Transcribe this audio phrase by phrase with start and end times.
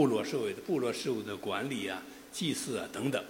[0.00, 2.02] 部落社会的部落事务的管理啊、
[2.32, 3.22] 祭祀啊等等，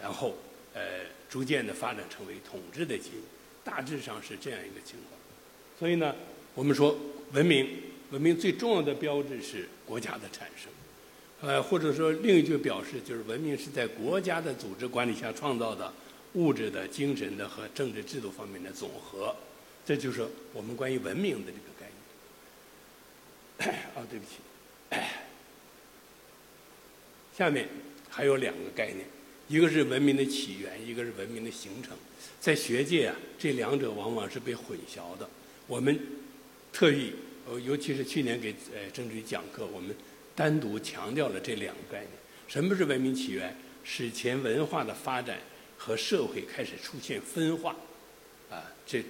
[0.00, 0.36] 然后
[0.72, 0.80] 呃
[1.28, 3.10] 逐渐的发展成为统治的阶级，
[3.64, 5.20] 大致上是这样一个情况。
[5.76, 6.14] 所以呢，
[6.54, 6.96] 我们说
[7.32, 7.68] 文明，
[8.12, 10.70] 文明最重要的标志是国家的产生，
[11.40, 15.92] 呃或者说另一句表示就是文明是在国家的组织管理下创造的
[16.34, 19.34] 物质的、精神的和政治制度方面的总和，
[19.84, 21.90] 这就是我们关于文明的这个概
[23.66, 23.74] 念。
[23.96, 24.36] 啊，对不起。
[27.36, 27.68] 下面
[28.08, 29.04] 还有两个概念，
[29.48, 31.96] 一个是文明的起源，一个是文明的形成。
[32.40, 35.28] 在学界啊，这两者往往是被混淆的。
[35.66, 35.98] 我们
[36.72, 37.12] 特意，
[37.48, 39.94] 呃，尤其是去年给呃政治讲课，我们
[40.36, 42.10] 单独强调了这两个概念。
[42.46, 43.56] 什么是文明起源？
[43.82, 45.38] 史前文化的发展
[45.76, 47.76] 和社会开始出现分化，
[48.50, 49.02] 啊，这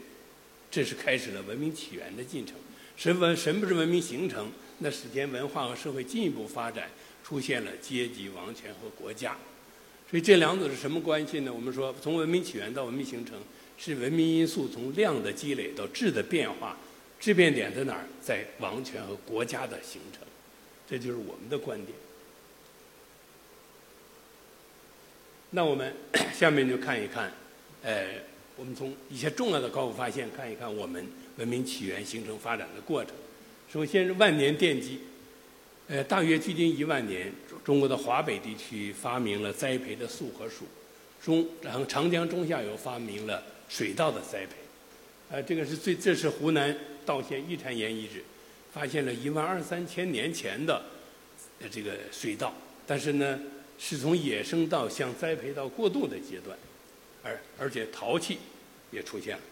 [0.70, 2.56] 这是开始了文明起源的进程。
[2.96, 4.51] 什么什么是文明形成？
[4.79, 6.91] 那史前文化和社会进一步发展，
[7.24, 9.37] 出现了阶级、王权和国家。
[10.10, 11.52] 所以这两者是什么关系呢？
[11.52, 13.37] 我们说，从文明起源到文明形成，
[13.76, 16.76] 是文明因素从量的积累到质的变化，
[17.18, 18.04] 质变点在哪儿？
[18.23, 20.21] 在王权和国家的形成。
[20.87, 21.96] 这就是我们的观点。
[25.51, 25.93] 那我们
[26.37, 27.32] 下面就看一看，
[27.82, 28.07] 呃，
[28.57, 31.04] 我们从一些重要的考古发现看一看我们
[31.38, 33.15] 文明起源、形成、发展的过程。
[33.73, 35.01] 首先是万年奠基，
[35.87, 37.30] 呃，大约距今一万年，
[37.63, 40.63] 中国的华北地区发明了栽培的粟和黍，
[41.23, 44.54] 中然后长江中下游发明了水稻的栽培，
[45.30, 48.24] 呃，这个是最这是湖南道县玉蟾岩遗址，
[48.73, 50.82] 发现了一万二三千年前的
[51.71, 52.54] 这个水稻，
[52.87, 53.38] 但是呢，
[53.79, 56.57] 是从野生到向栽培到过渡的阶段，
[57.23, 58.38] 而而且陶器
[58.91, 59.43] 也出现了，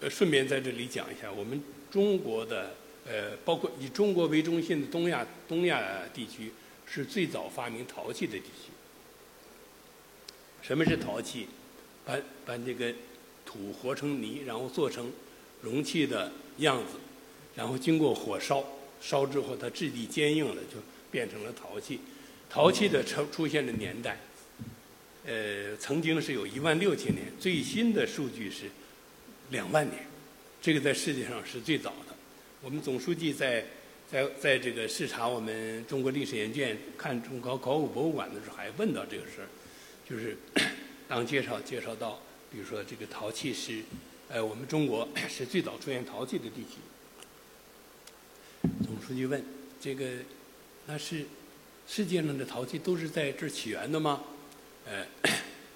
[0.00, 1.62] 呃，顺便在这里讲一下，我们
[1.92, 2.74] 中国的。
[3.06, 6.52] 呃，包括以中国为中心的东亚东亚地区
[6.86, 8.70] 是最早发明陶器的地区。
[10.62, 11.46] 什么是陶器？
[12.04, 12.92] 把把这个
[13.44, 15.12] 土和成泥，然后做成
[15.60, 16.94] 容器的样子，
[17.54, 18.64] 然后经过火烧，
[19.00, 20.78] 烧之后它质地坚硬了，就
[21.10, 22.00] 变成了陶器。
[22.48, 24.18] 陶器的出出现的年代，
[25.26, 28.70] 呃，曾经是有一万六千年，最新的数据是
[29.50, 30.06] 两万年，
[30.60, 32.09] 这个在世界上是最早的。
[32.62, 33.64] 我们总书记在
[34.06, 39.48] 在在这个视察我们中国历史研究院看中国考古博物馆的时候，还问到这个事儿，
[40.06, 40.36] 就是
[41.08, 42.20] 当介绍介绍到，
[42.52, 43.82] 比如说这个陶器是，
[44.28, 46.76] 呃，我们中国是最早出现陶器的地区。
[48.84, 49.42] 总书记问
[49.80, 50.06] 这个，
[50.84, 51.24] 那是
[51.88, 54.22] 世界上的陶器都是在这儿起源的吗？
[54.84, 55.06] 呃，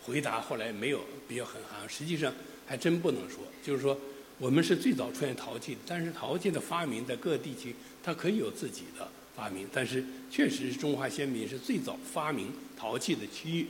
[0.02, 2.30] 回答后来没有比较很含实际上
[2.66, 3.98] 还真不能说，就是说。
[4.38, 13.66] 我们是最早出现陶器，但是陶器的发明在各地区，它可以有自己的发明，但是确实是中华先民是最早发明陶器的区域，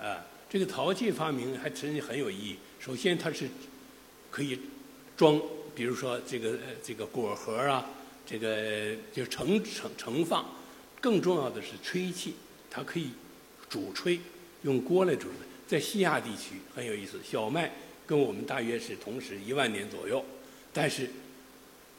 [0.00, 2.56] 啊，这个陶器发明还真很有意义。
[2.78, 3.48] 首先，它是
[4.30, 4.58] 可以
[5.16, 5.40] 装，
[5.74, 7.86] 比如说这个这个果核啊，
[8.24, 10.46] 这个就盛盛盛放，
[10.98, 12.34] 更重要的是吹气，
[12.70, 13.10] 它可以
[13.68, 14.18] 煮吹，
[14.62, 15.28] 用锅来煮。
[15.68, 17.70] 在西亚地区很有意思，小麦。
[18.10, 20.24] 跟我们大约是同时一万年左右，
[20.72, 21.08] 但是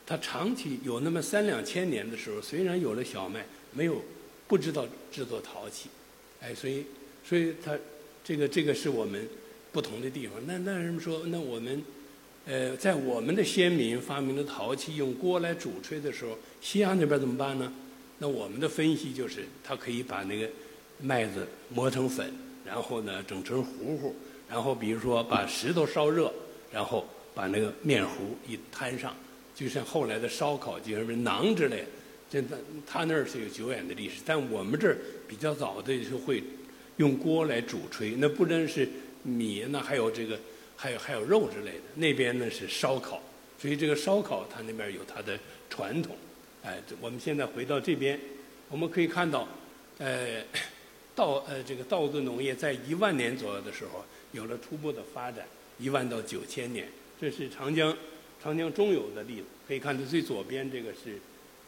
[0.05, 4.01] 它长期有那么三两千年的时候，虽然有了小麦，没有
[4.45, 5.88] 不知道制作陶器，
[6.41, 6.83] 哎，所以
[7.23, 7.79] 所以它
[8.25, 9.25] 这个这个是我们
[9.72, 10.35] 不同的地方。
[10.45, 11.81] 那那人们说，那我们
[12.45, 17.72] 呃在我们的先民发明了陶器用锅来煮炊的时候，西洋那边怎么办呢？
[18.19, 20.49] 那我们的分析就是，它可以把那个
[20.99, 22.33] 麦子磨成粉，
[22.66, 24.13] 然后呢整成糊糊。
[24.51, 26.29] 然后，比如说把石头烧热，
[26.73, 29.16] 然后把那个面糊一摊上，
[29.56, 31.85] 就像后来的烧烤，就什么馕之类。
[32.29, 32.47] 这他
[32.85, 36.44] 他那儿是有久远的历史，但我们这儿比较早的就会
[36.97, 38.16] 用锅来煮炊。
[38.17, 38.90] 那不单是
[39.23, 40.38] 米，那还有这个，
[40.75, 41.84] 还有还有肉之类的。
[41.95, 43.22] 那边呢是烧烤，
[43.57, 46.13] 所以这个烧烤它那边有它的传统。
[46.63, 48.19] 哎，我们现在回到这边，
[48.67, 49.47] 我们可以看到，
[49.97, 50.43] 呃，
[51.16, 54.03] 稻呃这个稻子农业在一万年左右的时候。
[54.31, 55.45] 有了初步的发展，
[55.79, 56.87] 一万到九千年，
[57.19, 57.95] 这是长江
[58.41, 59.43] 长江中游的例子。
[59.67, 61.19] 可以看到最左边这个是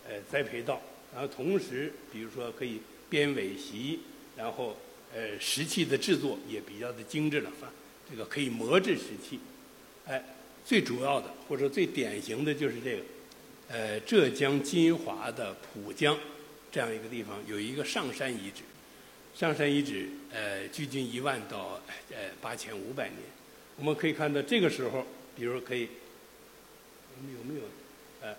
[0.07, 0.81] 呃栽培稻，
[1.13, 2.80] 然后同时比如说可以
[3.10, 4.00] 编苇席，
[4.36, 4.77] 然后
[5.15, 7.71] 呃石器的制作也比较的精致了，发
[8.10, 9.39] 这个可以磨制石器。
[10.06, 10.21] 哎，
[10.65, 13.04] 最主要的或者最典型的就是这个，
[13.69, 16.18] 呃浙江金华的浦江
[16.71, 18.63] 这样一个地方有一个上山遗址。
[19.33, 23.20] 上山遗址，呃，距今一万到呃八千五百年。
[23.78, 25.88] 我们可以看到，这个时候，比如可以，
[27.16, 27.62] 我们有没有？
[28.22, 28.32] 呃，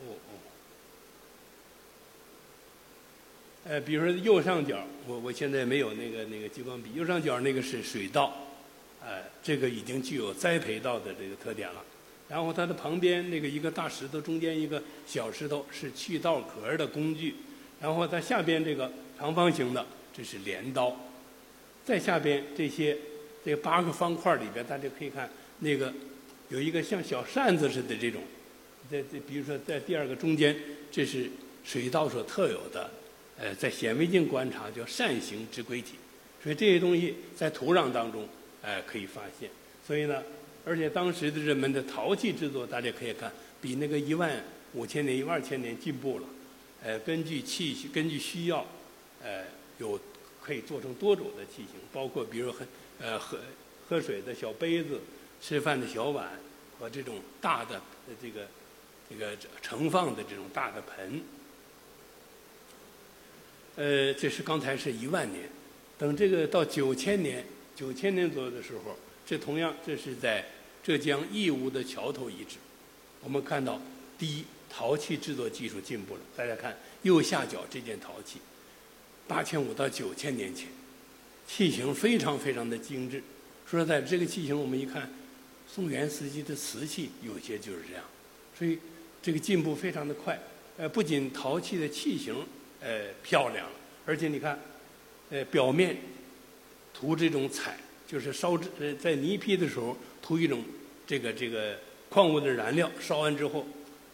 [0.00, 0.32] 哦哦，
[3.64, 8.36] 呃，比如说右上角，我我现在没有那个那个激光笔，右上角那个是水稻，
[9.02, 11.82] 呃，这个已经具有栽培稻的这个特点了。
[12.28, 17.36] 然后它的旁边那个一个大石头，中间一个小石头是去稻壳的工具。
[17.80, 19.84] 然后它下边这个长方形的，
[20.16, 20.94] 这是镰刀。
[21.84, 22.96] 再下边这些
[23.44, 25.28] 这八个方块里边，大家可以看
[25.60, 25.92] 那个
[26.48, 28.22] 有一个像小扇子似的这种。
[28.90, 30.54] 在这比如说在第二个中间，
[30.92, 31.30] 这是
[31.64, 32.90] 水稻所特有的。
[33.42, 35.94] 呃，在显微镜观察叫扇形之规体，
[36.42, 38.28] 所以这些东西在土壤当中，
[38.60, 39.48] 呃，可以发现。
[39.86, 40.22] 所以呢，
[40.62, 44.30] 而且当时的人们的陶器制作，大家可以看，比那个一万
[44.74, 46.24] 五千年、一万二千年进步了。
[46.82, 48.66] 呃，根据器，根据需要，
[49.22, 49.44] 呃，
[49.78, 50.00] 有
[50.42, 52.66] 可以做成多种的器型，包括比如喝
[52.98, 53.38] 呃喝
[53.88, 55.00] 喝水的小杯子、
[55.42, 56.30] 吃饭的小碗
[56.78, 57.80] 和这种大的
[58.22, 58.48] 这个
[59.08, 61.22] 这个盛放的这种大的盆。
[63.76, 65.48] 呃，这是刚才是一万年，
[65.98, 67.44] 等这个到九千年，
[67.76, 70.46] 九千年左右的时候，这同样这是在
[70.82, 72.56] 浙江义乌的桥头遗址，
[73.22, 73.80] 我们看到
[74.18, 76.20] 第一陶器制作技术进步了。
[76.36, 78.38] 大家看右下角这件陶器，
[79.26, 80.68] 八千五到九千年前，
[81.46, 83.22] 器型非常非常的精致。
[83.66, 85.12] 说实在，这个器型我们一看，
[85.66, 88.04] 宋元时期的瓷器有些就是这样，
[88.56, 88.78] 所以
[89.20, 90.40] 这个进步非常的快。
[90.78, 92.34] 呃，不仅陶器的器型。
[92.82, 93.72] 呃，漂亮了，
[94.06, 94.58] 而且你看，
[95.28, 95.98] 呃，表面
[96.94, 100.64] 涂这种彩，就是烧制呃在泥坯的时候涂一种
[101.06, 101.78] 这个这个
[102.08, 103.66] 矿物的燃料，烧完之后，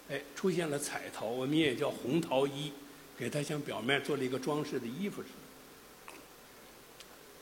[0.08, 2.72] 哎，出现了彩陶，我们也叫红陶衣，
[3.18, 5.28] 给它像表面做了一个装饰的衣服似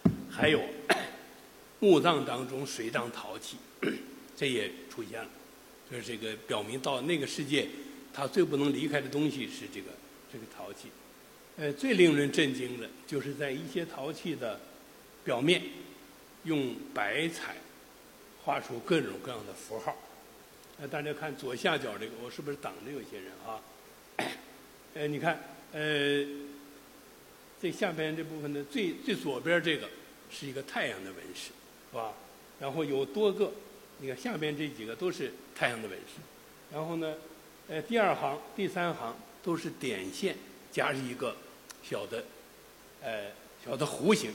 [0.04, 0.10] 的。
[0.30, 0.62] 还有
[1.80, 3.56] 墓葬当中水葬陶器，
[4.34, 5.28] 这也出现了，
[5.90, 7.68] 就是这个表明到那个世界，
[8.12, 9.90] 它最不能离开的东西是这个
[10.32, 10.88] 这个陶器。
[11.56, 14.58] 呃，最令人震惊的就是在一些陶器的
[15.22, 15.62] 表面
[16.44, 17.56] 用白彩
[18.42, 19.94] 画出各种各样的符号。
[20.80, 23.60] 呃，大家看左下角这个，我是不是挡着有些人啊？
[24.94, 25.38] 呃，你看，
[25.72, 26.24] 呃，
[27.60, 29.88] 这下边这部分的最最左边这个
[30.30, 31.50] 是一个太阳的纹饰，
[31.90, 32.12] 是吧？
[32.60, 33.52] 然后有多个，
[33.98, 36.20] 你看下边这几个都是太阳的纹饰。
[36.72, 37.14] 然后呢，
[37.68, 40.36] 呃，第二行、第三行都是点线
[40.70, 41.36] 加上一个。
[41.86, 42.24] 小的，
[43.02, 43.26] 呃，
[43.62, 44.32] 小的弧形，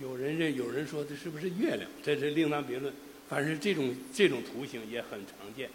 [0.00, 1.90] 有人认，有人说这是不是月亮？
[2.04, 2.94] 这是另当别论。
[3.28, 5.68] 反正这种这种图形也很常见。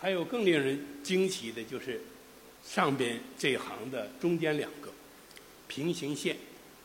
[0.00, 2.00] 还有更令人惊奇的就是，
[2.64, 4.90] 上边这行的中间两个
[5.68, 6.36] 平行线，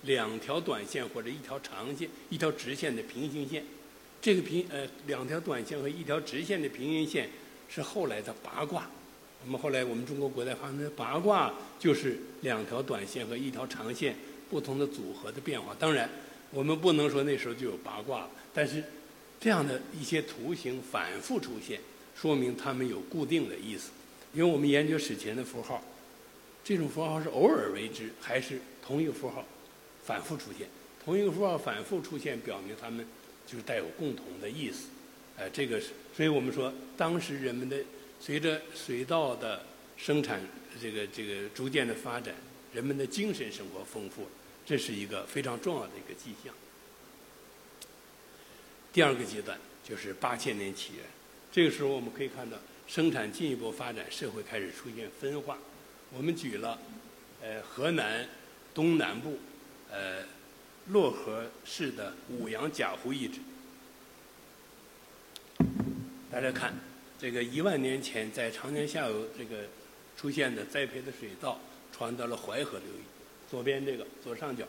[0.04, 3.64] 两条短线或者一条长线、一条直线的平行线。
[4.22, 7.30] 这个平呃两条短线和一条直线的平行线
[7.70, 8.90] 是后来的八卦。
[9.46, 14.16] 我们后来，我们中国古代发明的八卦就是两条短线和一条长线
[14.50, 15.74] 不同的组合的变化。
[15.80, 16.10] 当然，
[16.52, 18.84] 我们不能说那时候就有八卦了，但是
[19.40, 21.80] 这样的一些图形反复出现，
[22.16, 23.92] 说明它们有固定的意思。
[24.34, 25.84] 因为我们研究史前的符号，
[26.64, 29.46] 这种符号是偶尔为之，还是同一个符号
[30.04, 30.68] 反复出现？
[31.04, 33.06] 同一个符号反复出现，表明它们
[33.48, 34.90] 就是带有共同的意思。
[35.38, 37.78] 呃，这个是，所以我们说当时人们的。
[38.22, 39.64] 随着水稻的
[39.96, 40.42] 生产，
[40.82, 42.36] 这个这个逐渐的发展，
[42.74, 44.28] 人们的精神生活丰富，
[44.66, 46.54] 这是一个非常重要的一个迹象。
[48.92, 51.04] 第二个阶段就是八千年起源，
[51.52, 55.58] 这个时候我们可以看到生产进一步发展，社会开始出现分化。
[56.12, 56.80] 我们举了，
[57.42, 58.28] 呃，河南
[58.74, 59.38] 东南部，
[59.92, 60.24] 呃，
[60.92, 63.40] 漯河市的五羊贾湖遗址，
[66.32, 66.74] 大家看。
[67.22, 69.66] 这个一万年前在长江下游这个
[70.16, 71.60] 出现的栽培的水稻
[71.92, 73.04] 传到了淮河流域，
[73.52, 74.66] 左边这个左上角，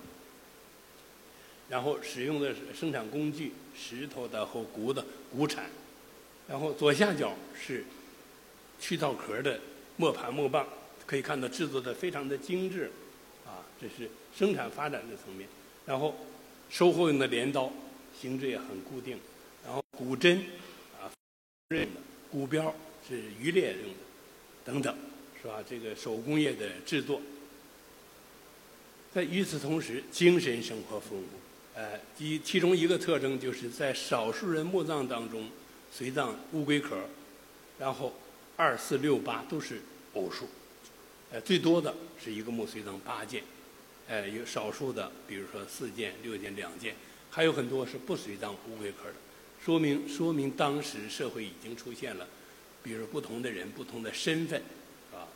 [1.71, 5.71] 然后使用的生产工具石头的和骨的骨铲，
[6.49, 7.85] 然后左下角是
[8.81, 9.59] 去稻壳的
[9.97, 10.69] 磨盘磨棒，
[11.07, 12.91] 可以看到制作的非常的精致，
[13.47, 15.49] 啊，这是生产发展的层面，
[15.87, 16.15] 然后
[16.69, 17.73] 收获用的镰刀
[18.21, 19.17] 形制也很固定，
[19.65, 20.45] 然后骨针
[21.00, 21.09] 啊
[21.69, 22.00] 刃的。
[22.31, 22.73] 骨标
[23.09, 23.99] 是渔猎用的，
[24.65, 24.97] 等等，
[25.43, 25.62] 是吧？
[25.69, 27.21] 这个手工业的制作，
[29.12, 31.39] 在与此同时，精神生活丰富。
[31.75, 35.49] 呃，其其中一个特征就是在少数人墓葬当中，
[35.93, 36.97] 随葬乌龟壳，
[37.79, 38.12] 然后
[38.57, 39.81] 二四六八都是
[40.15, 40.49] 偶数，
[41.31, 43.43] 呃，最多的是一个墓随葬八件，
[44.09, 46.95] 呃，有少数的，比如说四件、六件、两件，
[47.31, 49.15] 还有很多是不随葬乌龟壳的。
[49.65, 52.27] 说明说明当时社会已经出现了，
[52.83, 54.61] 比如不同的人、不同的身份，
[55.12, 55.29] 啊，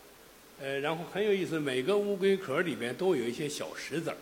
[0.61, 4.17] 呃，然后很有意思，每个乌龟壳里边都有一些小石子儿，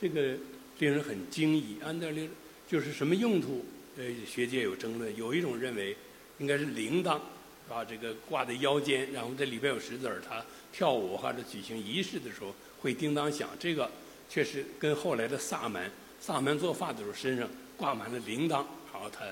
[0.00, 0.36] 这个
[0.78, 1.76] 令人很惊异。
[1.82, 2.28] 安德烈
[2.68, 3.64] 就是什么用途？
[3.96, 5.96] 呃，学界有争论，有一种认为
[6.38, 7.20] 应该是铃铛，
[7.68, 13.50] 啊，这个挂在腰间，然后这里边有石子儿，它跳舞或者举行仪式的时候会叮当响。
[13.58, 13.90] 这个
[14.30, 19.24] 确实跟后来的萨满，萨满做法的时候身上挂满了铃铛，然后他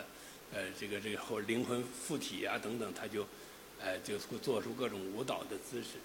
[0.52, 3.24] 呃，这个这个后灵魂附体啊等等，他就
[3.80, 5.98] 呃就会做出各种舞蹈的姿势。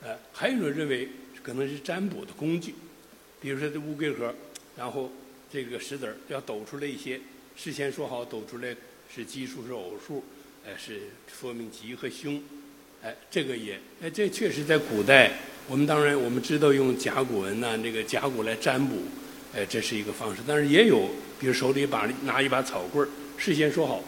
[0.00, 1.06] 呃，还有一种认为
[1.42, 2.74] 可能是占卜的工具，
[3.42, 4.34] 比如说这乌龟壳，
[4.76, 5.10] 然后
[5.52, 7.20] 这个石子儿要抖出来一些。
[7.56, 8.76] 事先说好，抖出来
[9.14, 10.22] 是奇数是偶数，
[10.66, 11.00] 哎，是
[11.40, 12.42] 说明吉和凶，
[13.02, 15.32] 哎，这个也，哎，这确实在古代，
[15.66, 18.96] 我们当然我们知道用甲骨文呐，这个甲骨来占卜，
[19.54, 20.42] 哎，这是一个方式。
[20.46, 21.08] 但是也有，
[21.40, 24.04] 比如手里把拿一把草棍儿，事先说好，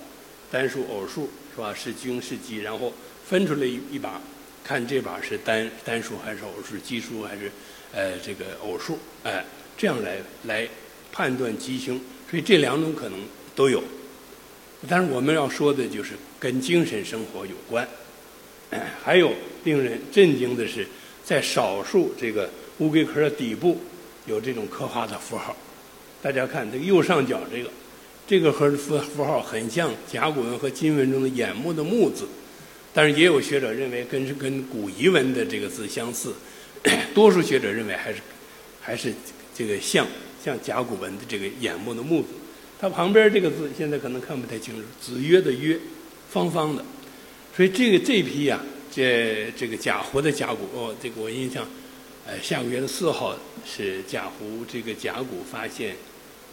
[0.51, 1.73] 单数偶数是吧？
[1.73, 2.93] 是凶是吉，然后
[3.25, 4.21] 分出来一一把，
[4.63, 7.51] 看这把是单单数还是偶数，奇数还是
[7.95, 9.43] 呃这个偶数，哎，
[9.79, 10.69] 这样来来
[11.11, 11.99] 判断吉凶。
[12.29, 13.19] 所以这两种可能。
[13.59, 13.83] 都有，
[14.89, 17.89] 但是我们要说的就是跟精神生活有关。
[19.03, 19.33] 还有
[19.65, 20.87] 令人震惊的是，
[21.25, 23.81] 在少数这个乌龟壳的底部
[24.27, 25.57] 有这种刻画的符号。
[26.23, 27.71] 大家看这个右上角这个，
[28.29, 32.29] 这个和符符号很像甲骨文和金文中的眼目的目字，
[32.95, 36.33] 但是也有学者认为跟是跟古彝文的这个字相似。
[37.13, 38.21] 多数学者认为还是
[38.81, 39.13] 还是
[39.59, 40.07] 这个像
[40.45, 42.29] 像甲骨文的这个眼目的目字。
[42.81, 45.77] 它旁边这个字现在可能看不太清楚，“子曰”的“曰”，
[46.31, 46.85] 方方的，
[47.57, 51.67] 所以这个这批呀，这这个甲湖的甲骨，哦，这个我印象，
[52.25, 53.37] 呃，下个月的四号
[53.67, 55.97] 是甲湖这个甲骨发现，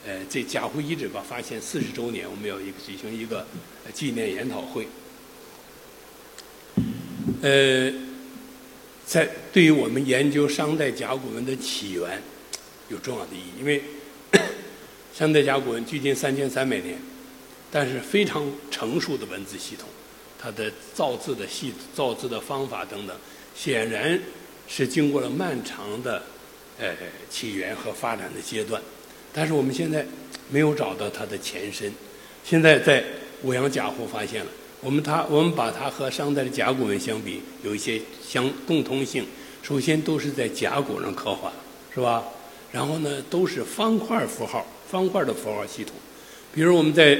[0.03, 3.45] 呃，这贾湖遗址吧发现四十周年，我们要一个举行一个
[3.93, 4.87] 纪念研讨会。
[7.43, 7.93] 呃，
[9.05, 12.19] 在对于我们研究商代甲骨文的起源
[12.89, 13.81] 有重要的意义，因为。
[15.17, 16.99] 商代甲骨文距今三千三百年，
[17.71, 19.87] 但是非常成熟的文字系统，
[20.37, 23.15] 它的造字的系造字的方法等等，
[23.55, 24.19] 显然
[24.67, 26.21] 是经过了漫长的
[26.77, 26.93] 呃
[27.29, 28.81] 起源和发展的阶段。
[29.31, 30.05] 但是我们现在
[30.49, 31.89] 没有找到它的前身。
[32.43, 33.01] 现在在
[33.43, 34.51] 五羊甲湖发现了，
[34.81, 39.25] 我们它我们把它和商代的甲骨文相比，有一些相共通性。
[39.63, 41.53] 首先都是在甲骨上刻画，
[41.93, 42.21] 是吧？
[42.75, 44.67] 然后呢，都是方块符号。
[44.87, 45.95] 方块的符号系统，
[46.53, 47.17] 比如我们在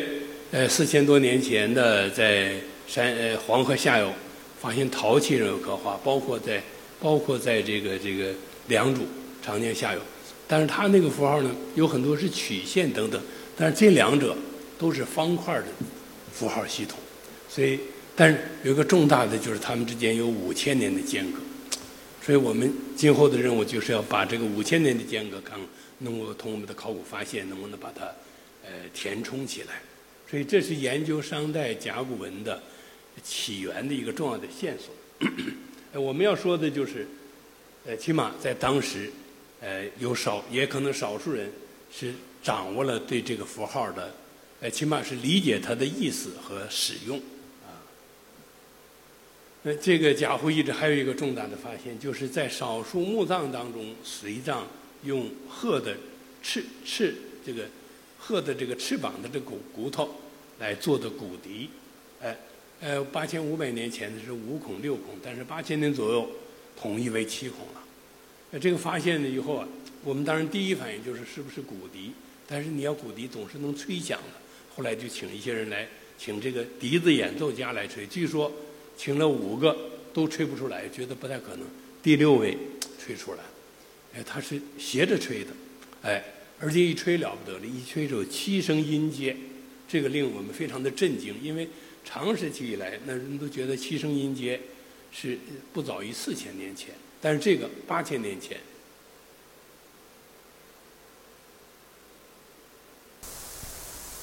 [0.51, 2.53] 呃四千多年前的在
[2.87, 4.13] 山呃黄河下游
[4.61, 6.61] 发现陶器上有刻画，包括在
[7.01, 8.31] 包括在这个这个
[8.67, 8.99] 良渚
[9.41, 9.99] 长江下游，
[10.47, 13.19] 但是它那个符号呢有很多是曲线等等，
[13.57, 14.37] 但是这两者
[14.77, 15.65] 都是方块的
[16.31, 16.99] 符号系统，
[17.49, 17.79] 所以
[18.15, 21.39] 但是有一个重大的就是它们之间有五千年的间隔，
[22.25, 25.59] 所以我们今后的任务就是要把这个五千年的间隔看。
[25.99, 28.03] 能够通过我们的考古发现，能不能把它
[28.65, 29.81] 呃填充起来？
[30.29, 32.61] 所以这是研究商代甲骨文的
[33.23, 34.93] 起源的一个重要的线索。
[36.01, 37.07] 我们要说的就是，
[37.85, 39.09] 呃，起码在当时，
[39.61, 41.49] 呃，有少也可能少数人
[41.89, 42.13] 是
[42.43, 44.13] 掌握了对这个符号的，
[44.59, 47.21] 呃，起码是理解它的意思和使用。
[49.65, 54.65] 呃这个贾湖遗址还有一个重大的发现，就是在少数墓葬当中，随葬。
[55.03, 55.95] 用鹤的
[56.41, 57.13] 翅翅
[57.45, 57.65] 这个
[58.17, 60.09] 鹤的这个翅膀的这骨骨头
[60.57, 61.69] 来做的骨笛，
[62.19, 62.35] 哎，
[62.81, 66.27] 呃，八千五百年前的是五孔六孔，但是八千年左右
[66.75, 67.83] 统一为七孔了。
[68.49, 69.67] 那这个发现了以后啊，
[70.03, 72.11] 我们当然第一反应就是是不是骨笛？
[72.47, 74.39] 但是你要骨笛总是能吹响的。
[74.75, 78.07] 后来就请一些人来，请这个笛子演奏家来吹。
[78.07, 78.51] 据说
[78.97, 79.75] 请了五个
[80.13, 81.67] 都吹不出来，觉得不太可能。
[82.01, 82.57] 第六位
[82.97, 83.39] 吹出来。
[84.15, 85.51] 哎，他是斜着吹的，
[86.01, 86.23] 哎，
[86.59, 89.35] 而且一吹了不得了，一吹就七声音阶，
[89.89, 91.67] 这个令我们非常的震惊，因为
[92.05, 94.61] 长时期以来，那人都觉得七声音阶
[95.11, 95.37] 是
[95.73, 98.57] 不早于四千年前，但是这个八千年前。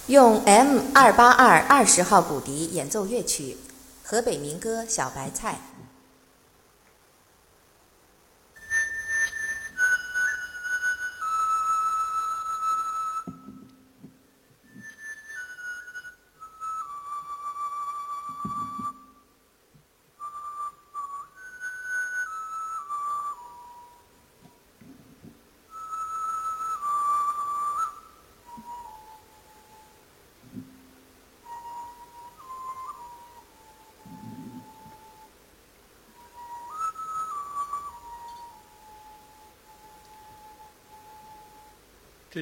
[0.08, 3.56] 用 M 二八二二十号骨笛演奏乐曲，
[4.12, 5.54] 河北民歌《小白菜》。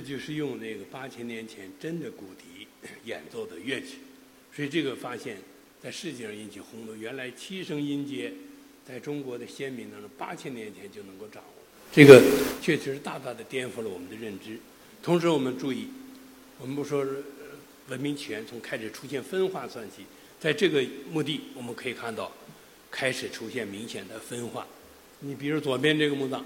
[0.00, 2.66] 这就是用那个八千年前真的骨笛
[3.04, 3.98] 演奏的乐曲，
[4.54, 5.36] 所以这个发现，
[5.82, 6.98] 在世界上引起轰动。
[6.98, 8.32] 原来七声音阶，
[8.82, 12.18] 在中国的先民当中，八千年前就能够掌握，这个
[12.62, 14.56] 确实是大大的颠覆了我们的认知。
[15.02, 15.88] 同时，我们注意，
[16.58, 17.06] 我们不说
[17.88, 20.06] 文明起源从开始出现分化算起，
[20.40, 22.32] 在这个墓地我们可以看到，
[22.90, 24.66] 开始出现明显的分化。
[25.18, 26.42] 你比如左边这个墓葬，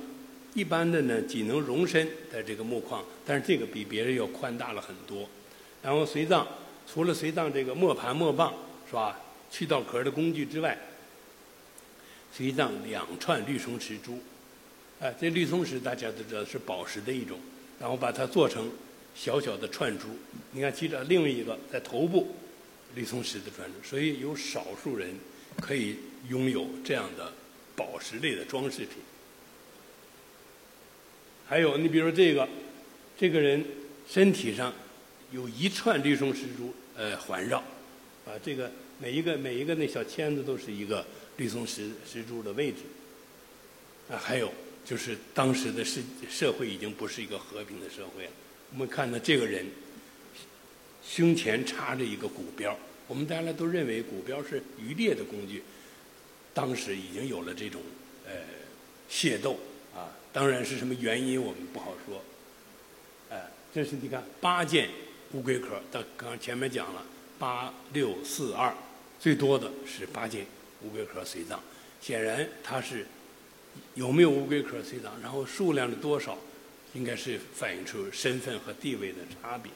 [0.54, 5.28] 一般的呢仅能容身的这个木框，但是这个比别人要宽大了很多。
[5.82, 6.46] 然后随葬，
[6.90, 8.54] 除了随葬这个磨盘磨棒
[8.88, 9.20] 是吧，
[9.50, 10.78] 去稻壳的工具之外，
[12.32, 14.18] 随葬两串绿松石珠，
[15.00, 17.38] 哎，这绿松石大家都知道是宝石的一种，
[17.78, 18.70] 然后把它做成
[19.14, 20.06] 小小的串珠。
[20.52, 22.34] 你看，记着另外一个在头部
[22.94, 25.10] 绿松石的串珠，所以有少数人
[25.60, 25.96] 可以
[26.28, 27.32] 拥有这样的。
[27.76, 28.90] 宝石类的装饰品，
[31.46, 32.48] 还有你比如这个，
[33.18, 33.64] 这个人
[34.08, 34.72] 身体上
[35.32, 37.58] 有一串绿松石珠呃环绕，
[38.26, 41.04] 啊，这个每一个每一个那小签子都是一个
[41.36, 42.78] 绿松石石珠的位置，
[44.10, 44.52] 啊，还有
[44.84, 48.30] 就是当时的社社会已经不是一个和平的社会了。
[48.72, 49.66] 我们看到这个人
[51.06, 55.62] 胸前插着一个骨标，我们大家都认为骨标是渔猎的工具。
[56.54, 57.82] 当时已经有了这种
[58.26, 58.32] 呃
[59.10, 59.58] 械斗，
[60.34, 62.20] 当然是什么原因我们不好说。
[63.30, 63.40] 哎，
[63.72, 64.88] 这是你看八件
[65.32, 67.02] 乌龟壳，到刚刚前面讲了
[67.38, 68.74] 八六四二，
[69.20, 70.44] 最多的是八件
[70.82, 71.62] 乌龟壳随葬。
[72.00, 73.06] 显然它是
[73.94, 76.36] 有没有乌龟壳随葬，然后数量的多少，
[76.94, 79.70] 应该是反映出身份和地位的差别。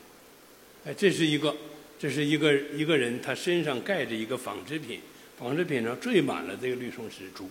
[0.85, 1.57] 哎，这是一个，
[2.01, 5.01] 这是一个一个人他身上盖着一个纺织品。
[5.39, 7.49] 纺织品上缀满了这个绿松石珠，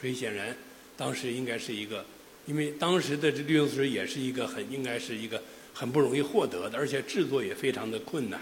[0.00, 0.56] 所以显然
[0.96, 2.06] 当时应该是一个，
[2.46, 8.40] 因为当时的这绿松石也是一个很应该是一个很不容易获得的，而且制作也非常的困难。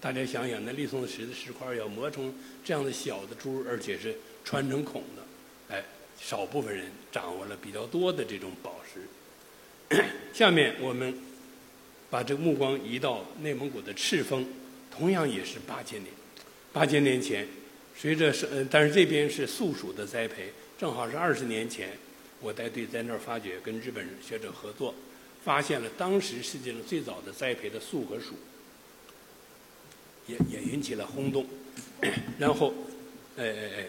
[0.00, 5.84] 大家想想，那绿松石的石块要磨成这样的小的珠，而且是穿成孔的，哎，
[6.20, 10.02] 少部分人掌握了比较多的这种宝石。
[10.32, 11.14] 下面我们
[12.10, 14.46] 把这个目光移到内蒙古的赤峰，
[14.90, 16.12] 同样也是八千年，
[16.72, 17.46] 八千年前。
[17.96, 21.90] 随着是，但是这边是素属的栽培，正好是二十年前，
[22.44, 24.94] 我带队在那儿发掘，跟日本学者合作，
[25.42, 28.34] 发现了当时世界上最早的栽培的粟和黍，
[30.26, 31.46] 也也引起了轰动。
[32.38, 32.74] 然后，
[33.38, 33.88] 哎哎哎，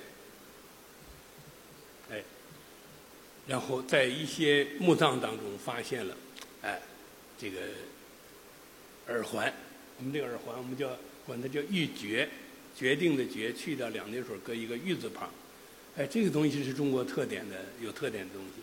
[2.11, 2.23] 哎，
[3.45, 6.15] 然后在一些墓葬当中发现了，
[6.61, 6.79] 哎，
[7.37, 7.59] 这个
[9.07, 9.53] 耳环，
[9.97, 12.25] 我们这个耳环，我们叫管它叫玉珏。
[12.77, 15.29] 决定的决去掉两点水，搁一个玉字旁。
[15.97, 18.61] 哎，这个东西是中国特点的，有特点的东西。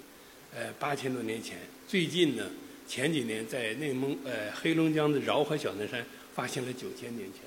[0.55, 1.57] 呃，八千多年前，
[1.88, 2.45] 最近呢，
[2.87, 7.40] 前几年在内蒙呃黑龙江的饶河小南山发现了九千年前。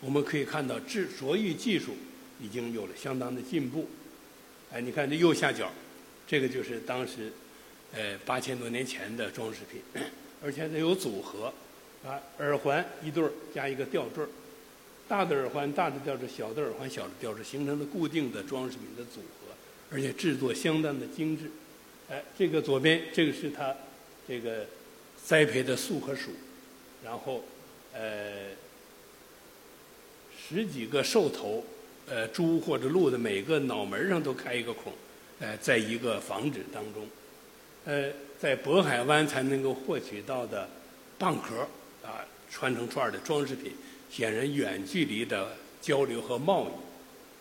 [0.00, 1.96] 我们可以看到制琢玉技术
[2.40, 3.88] 已经有了相当的进步。
[4.72, 5.72] 哎，你看这右下角，
[6.28, 7.32] 这个就是当时
[7.92, 9.80] 呃八千多年前的装饰品，
[10.40, 11.52] 而且它有组合，
[12.04, 14.28] 啊，耳环一对儿加一个吊坠儿。
[15.06, 19.54] 大的耳环，大的吊坠；小的耳环，小的吊坠，形成了固定的装饰品的组合，
[19.90, 21.50] 而且制作相当的精致。
[22.08, 23.74] 哎，这个左边这个是它
[24.26, 24.66] 这个
[25.22, 26.30] 栽培的素和鼠，
[27.04, 27.44] 然后
[27.92, 28.48] 呃
[30.36, 31.64] 十几个兽头，
[32.06, 34.92] 呃猪或者鹿的每个脑门上都开一个孔，
[35.40, 37.06] 呃，在一个房子当中，
[37.84, 40.68] 呃，在渤海湾才能够获取到的
[41.18, 41.60] 蚌壳
[42.02, 43.72] 啊，穿成串的装饰品。
[44.14, 46.72] 显然，远距离的交流和贸易，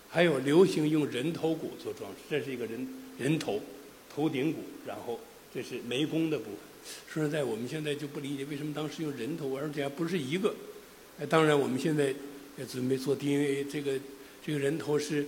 [0.10, 2.88] 还有流行用人头骨做装饰，这是一个人
[3.20, 3.62] 人头
[4.10, 5.20] 头顶骨，然后
[5.54, 6.56] 这是眉弓的部分。
[7.08, 10.56] 说实在，我们现在就不理解为什么当时用人头，而且还不是一个。
[11.20, 12.12] 哎，当然，我们现在
[12.58, 14.00] 也准备做 DNA，这个
[14.44, 15.28] 这个人头是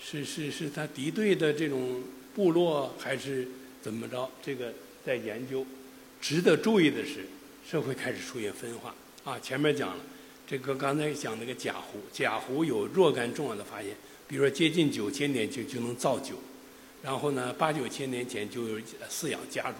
[0.00, 2.04] 是是是他敌对的这种
[2.36, 3.48] 部落，还是
[3.82, 4.30] 怎么着？
[4.40, 4.72] 这个
[5.04, 5.66] 在研究。
[6.20, 7.24] 值得注意的是，
[7.68, 8.94] 社会开始出现分化
[9.24, 9.36] 啊。
[9.40, 10.04] 前面讲了。
[10.52, 13.96] 这个刚才讲那个贾湖，贾湖有若干重要的发现，
[14.28, 16.34] 比如说接近九千年就就能造酒，
[17.02, 19.78] 然后呢八九千年前就有饲养家猪，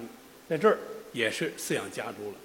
[0.49, 0.79] 在这儿
[1.13, 2.39] 也是饲养家猪了。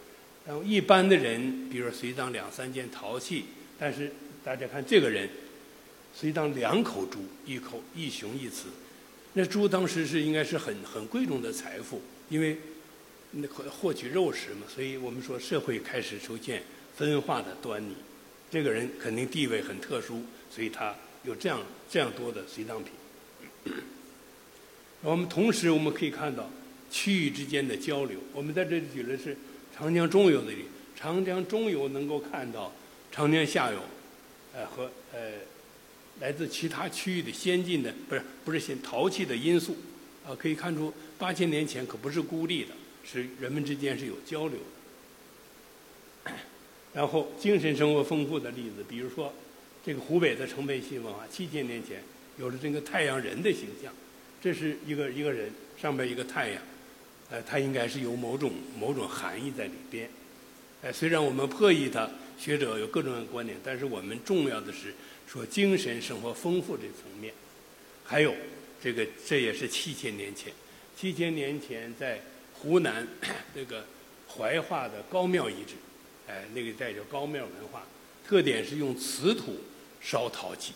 [0.46, 3.46] 然后一般的人，比如说随葬两三件陶器，
[3.80, 4.12] 但是
[4.44, 5.30] 大家看这个人，
[6.13, 8.66] 随葬两口猪，一口一雄一雌，
[9.36, 12.58] 那猪当时是应该是很很贵重的财富，因为
[13.32, 16.63] 那获获取肉食嘛，所以我们说社会开始出现
[16.98, 17.96] 分化的端倪。
[18.49, 23.73] 这个人肯定地位很特殊，所以他有这样这样多的随葬品。
[25.01, 26.49] 我们同时我们可以看到
[26.89, 28.19] 区域之间的交流。
[28.33, 29.38] 我们在这里举的是
[29.75, 32.73] 长江中游的里，长江中游能够看到
[33.12, 33.79] 长江下游，
[34.53, 35.33] 呃和呃
[36.19, 39.77] 来自其他区域的先进的不是不是先陶器的因素，
[40.25, 42.69] 啊可以看出八千年前可不是孤立的，
[43.03, 44.77] 是人们之间是有交流的。
[46.97, 49.31] 然后精神生活丰富的例子，比如说
[49.86, 52.01] 这个湖北的城北系文化，七千年前
[52.39, 53.93] 有了这个太阳人的形象，
[54.41, 56.62] 这是一个一个人上边一个太阳。
[57.29, 60.10] 呃，它应该是有某种某种含义在里边。
[60.81, 64.91] 呃，虽然我们破译它，学者有各种各样的观点，但是我们重要的是
[65.27, 67.31] 说精神生活丰富这层面。
[68.03, 68.33] 还有
[68.81, 70.51] 这个，这也是七千年前，
[70.95, 72.19] 七千年前在
[72.53, 73.07] 湖南
[73.53, 73.86] 这个
[74.27, 75.75] 怀化的高庙遗址，
[76.28, 77.84] 哎，那个带叫高庙文化，
[78.28, 79.58] 特点是用瓷土
[80.02, 80.74] 烧陶器，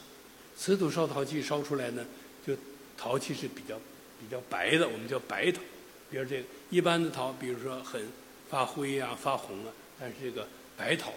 [0.58, 2.06] 瓷土烧陶器烧出来呢，
[2.46, 2.56] 就
[2.98, 3.78] 陶器是比较
[4.20, 5.62] 比较白的，我们叫白陶。
[6.10, 8.08] 比如这个一般的陶，比如说很
[8.50, 11.14] 发灰啊、发红啊，但是这个白陶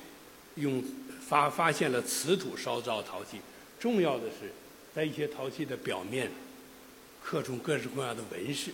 [0.56, 0.82] 用
[1.20, 3.38] 发发现了瓷土烧造陶器，
[3.80, 4.52] 重要的是
[4.94, 6.30] 在一些陶器的表面
[7.22, 8.70] 刻出各式各样的纹饰，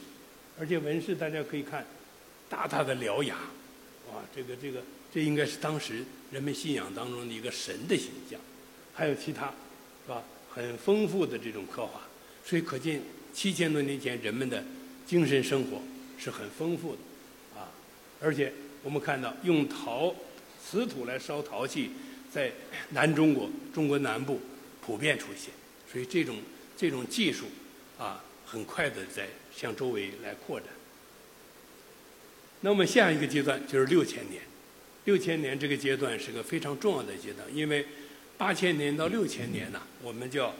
[0.59, 1.87] 而且纹饰大家可以看
[2.49, 3.37] 大大的獠牙，
[4.11, 8.39] 哇，这个这个这应该是当时人们信仰当中的一个神的形象，
[8.95, 9.47] 还有其他
[10.07, 10.23] 是吧？
[10.51, 12.03] 很丰富的这种刻画，
[12.45, 14.65] 所以可见七千多年前人们的
[15.07, 15.81] 精神生活。
[16.23, 17.73] 是很丰富的，啊，
[18.21, 20.15] 而且我们看到用陶
[20.63, 21.93] 瓷土来烧陶器，
[22.31, 22.53] 在
[22.91, 24.39] 南中国、中国南部
[24.83, 25.51] 普遍出现，
[25.91, 26.37] 所以这种
[26.77, 27.47] 这种技术
[27.99, 30.69] 啊，很快的在向周围来扩展。
[32.61, 34.43] 那么下一个阶段就是六千年，
[35.05, 37.87] 六千年这个阶段是个非常重要的阶段，因为
[38.37, 40.55] 八千年到六千年呢，我们叫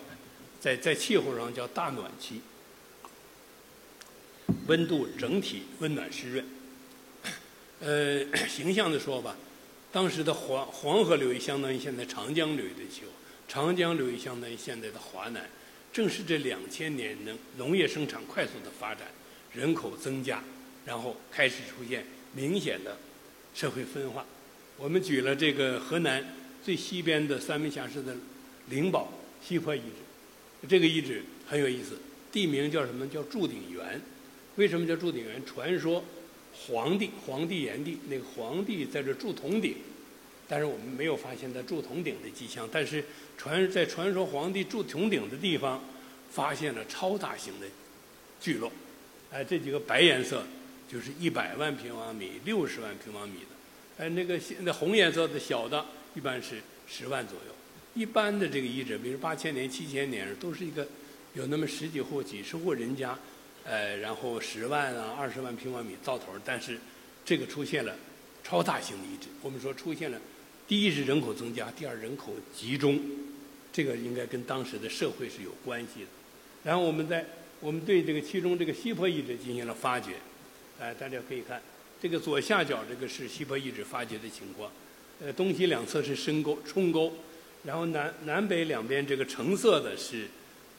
[0.61, 2.41] 在在气候上叫大暖期。
[4.67, 6.45] 温度整体温暖湿润，
[7.81, 9.37] 呃， 形象的说吧，
[9.93, 13.11] 当时的黄黄河流域相当于现在长江流域的气候，
[13.49, 15.49] 长江流域相当于现在的华南。
[15.93, 19.09] 正是这两千年，农农业生产快速的发展，
[19.53, 20.43] 人口增加，
[20.85, 22.97] 然后开始出现明显的
[23.55, 24.25] 社会分化。
[24.77, 26.25] 我们举了这个河南
[26.65, 28.17] 最西边的三门峡市的
[28.69, 31.99] 灵宝西坡遗址，这个遗址很有意思，
[32.33, 33.07] 地名叫什么？
[33.09, 34.01] 叫祝鼎园。
[34.57, 35.45] 为什么叫铸鼎园？
[35.47, 36.05] 传说
[36.53, 39.77] 皇帝皇帝炎帝那个皇帝在这铸铜鼎，
[40.49, 42.69] 但是我们没有发现他铸铜鼎的迹象。
[42.71, 43.05] 但是
[43.39, 45.83] 传在传说皇帝铸铜鼎的地方，
[46.31, 47.67] 发现了超大型的
[48.41, 48.71] 聚落。
[49.31, 50.45] 哎，这几个白颜色
[50.91, 54.05] 就是一百万平方米、六十万平方米的。
[54.05, 57.55] 哎，那个现在红颜色的小的，一般是十万左右。
[57.95, 60.87] 一般的这个遗址，比如八千年、七千年，都是一个
[61.35, 63.17] 有那么十几户、几十户人家。
[63.63, 66.79] 呃，然后十万啊，二十万平方米到头但是
[67.27, 67.95] 这个出现了
[68.43, 69.29] 超大型遗址。
[69.43, 70.19] 我们说出现了，
[70.67, 72.99] 第一是人口增加，第二人口集中，
[73.71, 76.07] 这个应该跟当时的社会是有关系的。
[76.65, 77.27] 然后我们在
[77.61, 80.15] 我们对这个其中这个西坡遗址进行了发掘，
[80.81, 81.61] 哎，大家可以看
[82.03, 84.73] 这个左下角这个是西坡遗址发掘的情况，
[85.21, 87.13] 呃，东西两侧是深沟冲沟，
[87.65, 90.27] 然后南南北两边这个橙色的是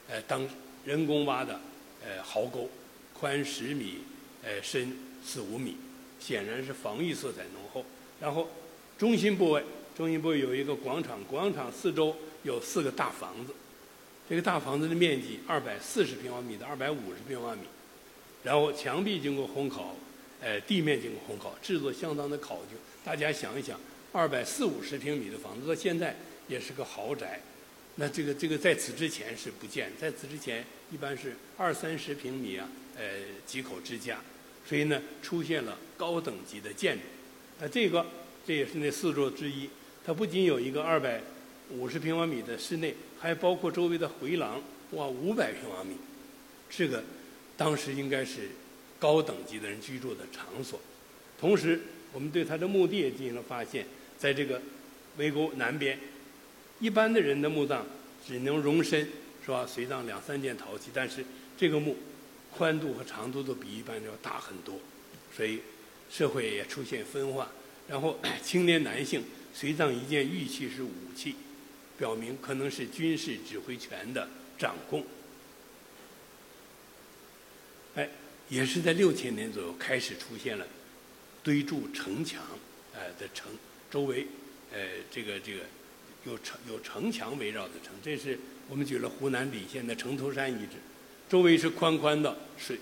[0.10, 0.46] 呃当
[0.86, 1.60] 人工挖的。
[2.04, 2.68] 呃，壕沟
[3.14, 4.00] 宽十米，
[4.42, 4.92] 呃，深
[5.24, 5.76] 四五米，
[6.20, 7.86] 显然是防御色彩浓厚。
[8.20, 8.50] 然后
[8.98, 9.64] 中心部位，
[9.96, 13.54] 中心部位有一个广场，广场四周有四个大房子。
[14.28, 17.66] 这个大房子的面积二百四十平方米到二百五十平方米，
[18.44, 19.96] 然后墙壁经过烘烤，
[20.42, 22.78] 呃，地面经过烘烤，制作相当的考究。
[23.04, 23.80] 大家想一想，
[24.12, 26.16] 二百四五十平米的房子到现在
[26.48, 27.42] 也是个豪宅。
[27.96, 33.04] 那这个这个在此之前是不见，在此之前一般是二三十平米啊，呃
[33.46, 34.20] 几口之家，
[34.66, 37.02] 所以呢出现了高等级的建筑。
[37.60, 38.06] 那这个
[38.48, 39.70] 这也是那四座之一，
[40.06, 41.22] 它不仅有一个二百
[41.70, 45.96] 五十平方米的室内，还包括周围的回廊，哇五百平方米，
[46.70, 47.04] 这个
[47.58, 48.50] 当时应该是
[49.00, 50.80] 高等级的人居住的场所。
[51.40, 51.80] 同时，
[52.14, 53.86] 我们对它的墓地也进行了发现，
[54.18, 54.62] 在这个
[55.18, 55.98] 围沟南边。
[56.80, 57.86] 一般的人的墓葬
[58.26, 59.08] 只能容身，
[59.46, 59.66] 是吧？
[59.68, 61.24] 随葬两三件陶器，但是
[61.56, 61.96] 这个墓
[62.52, 64.80] 宽度和长度都比一般的要大很多，
[65.36, 65.60] 所以
[66.10, 67.52] 社会也出现分化。
[67.88, 71.36] 然后青年男性随葬一件玉器是武器，
[71.98, 75.06] 表明可能是军事指挥权的掌控。
[77.96, 78.10] 哎，
[78.50, 80.66] 也是在六千年左右开始出现了
[81.44, 82.42] 堆筑城墙，
[82.94, 83.52] 呃的城
[83.90, 84.28] 周围，
[84.72, 85.60] 呃这个这个。
[86.24, 88.38] 有城有城墙围绕的城，这是
[88.70, 90.74] 我们举了湖南澧县的城头山遗址，
[91.28, 92.78] 周围是宽宽的水，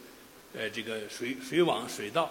[0.53, 2.29] 呃，这个水水网水道，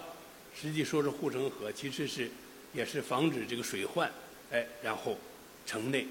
[0.55, 2.29] 实际说是护城河，其实是
[2.75, 4.07] 也是防止这个水患。
[4.51, 5.17] 哎，然后
[5.65, 6.05] 城内，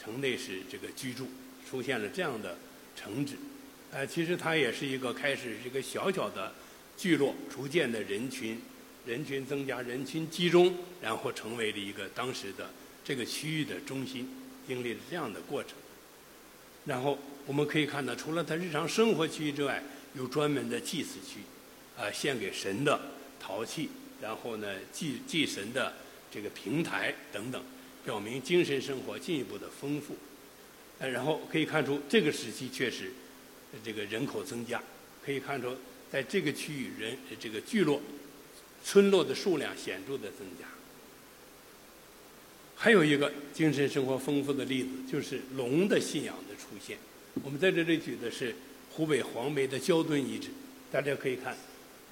[0.00, 1.26] 城内是这个居住，
[1.68, 2.56] 出现了这样的
[2.94, 3.34] 城址。
[3.90, 6.52] 呃，其实它也是一个开始是一个小小的
[6.96, 8.60] 聚落，逐渐的人群
[9.06, 12.70] 人群增加，人群集中，然后成为了一个当时的
[13.02, 14.28] 这个区域的中心，
[14.66, 15.72] 经历了这样的过程。
[16.84, 19.82] 然后我们可以看到，除了它日常生活区域之外，
[20.14, 21.40] 有专门的祭祀区，
[21.96, 23.00] 啊，献给神的
[23.40, 23.88] 陶器，
[24.20, 25.94] 然后呢，祭祭神的
[26.30, 27.62] 这个平台等等，
[28.04, 30.14] 表明精神生活进一步的丰富。
[30.98, 33.10] 呃，然后可以看出这个时期确实。
[33.84, 34.82] 这个人口增加，
[35.24, 35.76] 可以看出，
[36.10, 38.00] 在这个区域人这个聚落、
[38.84, 40.66] 村落的数量显著的增加。
[42.76, 46.96] 还有一个精神生活丰富的例子，就是龙的信仰的出现。
[47.42, 48.54] 我们在这里举的是
[48.92, 50.48] 湖北黄梅的焦墩遗址，
[50.90, 51.56] 大家可以看，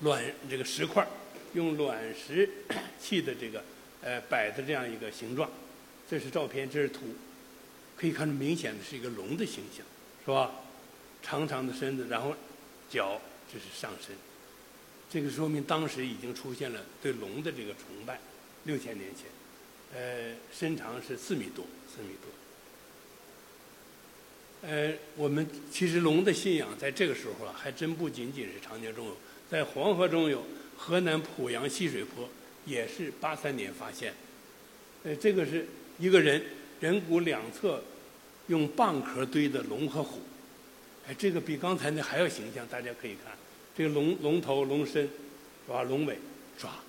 [0.01, 1.07] 卵这个石块
[1.55, 2.51] 用卵石
[3.01, 3.65] 砌的这个
[4.03, 5.49] 呃摆的这样一个形状，
[6.11, 7.15] 这是照片，这是图，
[7.97, 9.87] 可以看出明显的是一个龙的形象，
[10.25, 10.51] 是吧？
[11.23, 12.35] 长长的身子，然后
[12.89, 13.21] 脚
[13.53, 14.15] 这是上身，
[15.11, 18.19] 这个说明当时已经出现了对龙的这个崇拜。
[18.65, 19.27] 六千年前，
[19.95, 22.29] 呃，身长是四米多，四米多。
[24.69, 29.17] 呃，我们其实龙的信仰在这个时候啊，还真不仅仅是长江中有，
[29.49, 30.45] 在黄河中有，
[30.77, 32.29] 河南濮阳西水坡
[32.65, 34.13] 也是八三年发现。
[35.05, 36.45] 呃，这个是一个人
[36.81, 37.81] 人骨两侧
[38.49, 40.21] 用蚌壳堆的龙和虎。
[41.09, 43.33] 哎，这个比刚才那还要形象，大家可以看，
[43.77, 45.83] 这个龙龙头、龙身，是吧？
[45.85, 46.19] 龙尾，
[46.59, 46.83] 是吧？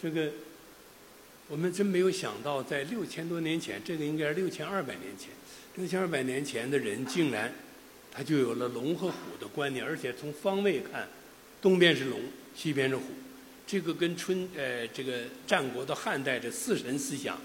[0.00, 0.30] 这个
[1.48, 5.30] 我们真没有想到，在六千多年前，这个应该是六千二百年前，
[5.76, 7.50] 六千二百年前的人竟然
[8.12, 11.08] 他就有了龙和虎的观念，而且从方位看，
[11.62, 12.20] 东边是龙，
[12.54, 13.04] 西边是虎，
[13.66, 17.40] 这个跟春呃这个战国的汉代的四神思想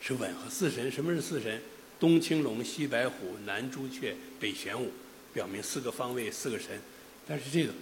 [0.00, 0.48] 是吻合。
[0.48, 1.60] 四神什么是四神？
[1.98, 4.90] 东青龙，西白虎，南朱雀，北玄武。
[5.32, 6.78] 表明四个方位四个神，
[7.26, 7.72] 但是这个，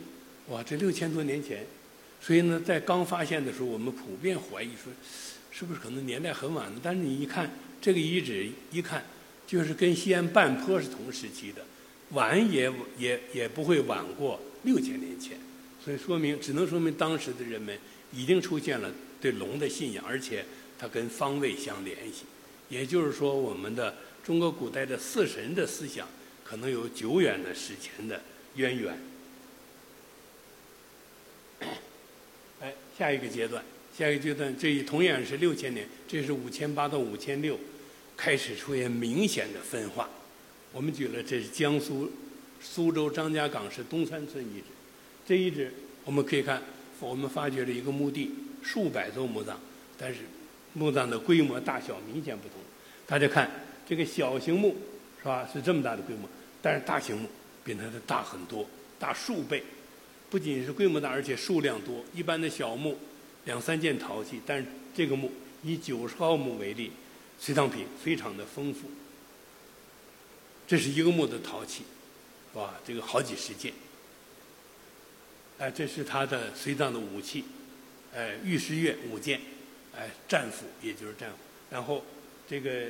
[0.49, 1.67] 哇，这六千多年前，
[2.21, 4.93] 所以呢，在刚发现的时候，我们普遍怀疑说，
[5.51, 6.71] 是不是可能年代很晚？
[6.83, 9.05] 但是你一看这个遗址，一看
[9.47, 11.65] 就是跟西安半坡是同时期的，
[12.11, 15.39] 晚也也也不会晚过六千年前，
[15.83, 17.77] 所以说明只能说明当时的人们
[18.13, 20.45] 已经出现了对龙的信仰，而且
[20.79, 22.25] 它跟方位相联系，
[22.69, 26.07] 也就是说，我们的中国古代的四神的思想。
[26.49, 28.23] 可能有久远的史前的
[28.55, 28.99] 渊源。
[32.61, 33.63] 哎，下一个阶段，
[33.95, 37.59] 下一个阶段，这同样是六千年，这是五千八到五千六，
[38.17, 40.09] 开始出现明显的分化。
[40.73, 42.11] 我们举了，这是江苏
[42.63, 44.65] 苏州张家港市东三村遗址，
[45.27, 45.71] 这遗址
[46.07, 46.63] 我们可以看，
[47.01, 48.31] 我们发掘了一个墓地，
[48.63, 49.61] 数百座墓葬，
[49.99, 50.21] 但是
[50.73, 52.59] 墓葬的规模大小明显不同。
[53.07, 53.51] 大家看
[53.87, 54.75] 这个小型墓，
[55.29, 55.49] 吧？
[55.53, 56.29] 是这么大的规模。
[56.61, 57.29] 但是大型墓
[57.63, 59.63] 比它的大很多，大数倍，
[60.29, 62.05] 不仅是规模大，而且数量多。
[62.13, 62.99] 一般的小墓
[63.45, 65.31] 两三件陶器，但是这个墓
[65.63, 66.91] 以九十号墓为例，
[67.39, 68.91] 随葬品非常的丰富。
[70.67, 71.85] 这是一个墓的陶器，
[72.55, 73.73] 哇，这个好几十件。
[75.59, 77.45] 哎，这是他的随葬的武器，
[78.15, 79.41] 哎，玉石钺五件，
[79.97, 81.37] 哎，战斧也就是战斧，
[81.71, 82.05] 然后
[82.49, 82.87] 这个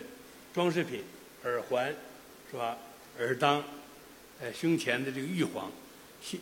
[0.52, 1.02] 装饰品
[1.44, 1.94] 耳环，
[2.50, 2.78] 是吧？
[3.18, 3.62] 而当，
[4.40, 5.70] 呃，胸前的这个玉环，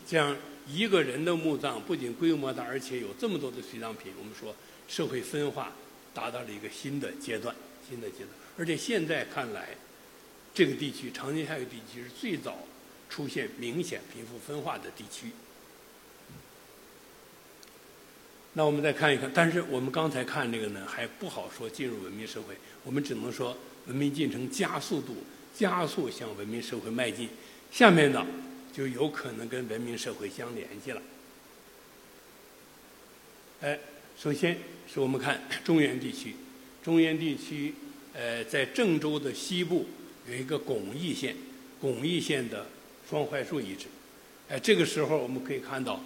[0.07, 0.37] 这样
[0.69, 4.13] 一个人的墓葬不仅规模大，而且有这么多的随葬品。
[4.19, 4.55] 我们说
[4.87, 5.73] 社会分化
[6.15, 7.57] 达到了一个新的阶段，
[7.89, 8.29] 新的阶段。
[8.57, 9.71] 而且现在看来，
[10.55, 12.59] 这个地区长江下游地区是最早
[13.11, 15.33] 出现明显贫富分化的地区。
[18.53, 25.17] 那我们再看一看，但是我们刚才看这个呢，还不好说进入文明社会，我们只能说文明进程加速度。
[25.57, 27.29] 加速向文明社会迈进，
[27.73, 28.27] 下面呢
[28.73, 31.01] 就有可能跟文明社会相联系了。
[33.63, 33.79] 哎，
[34.19, 34.59] 首先
[34.93, 36.37] 是我们看中原地区，
[36.85, 37.75] 中原地区
[38.13, 39.87] 呃在郑州的西部
[40.29, 41.35] 有一个巩义县，
[41.81, 42.67] 巩义县的
[43.09, 43.87] 双槐树遗址。
[44.49, 46.05] 哎，这个时候我们可以看到，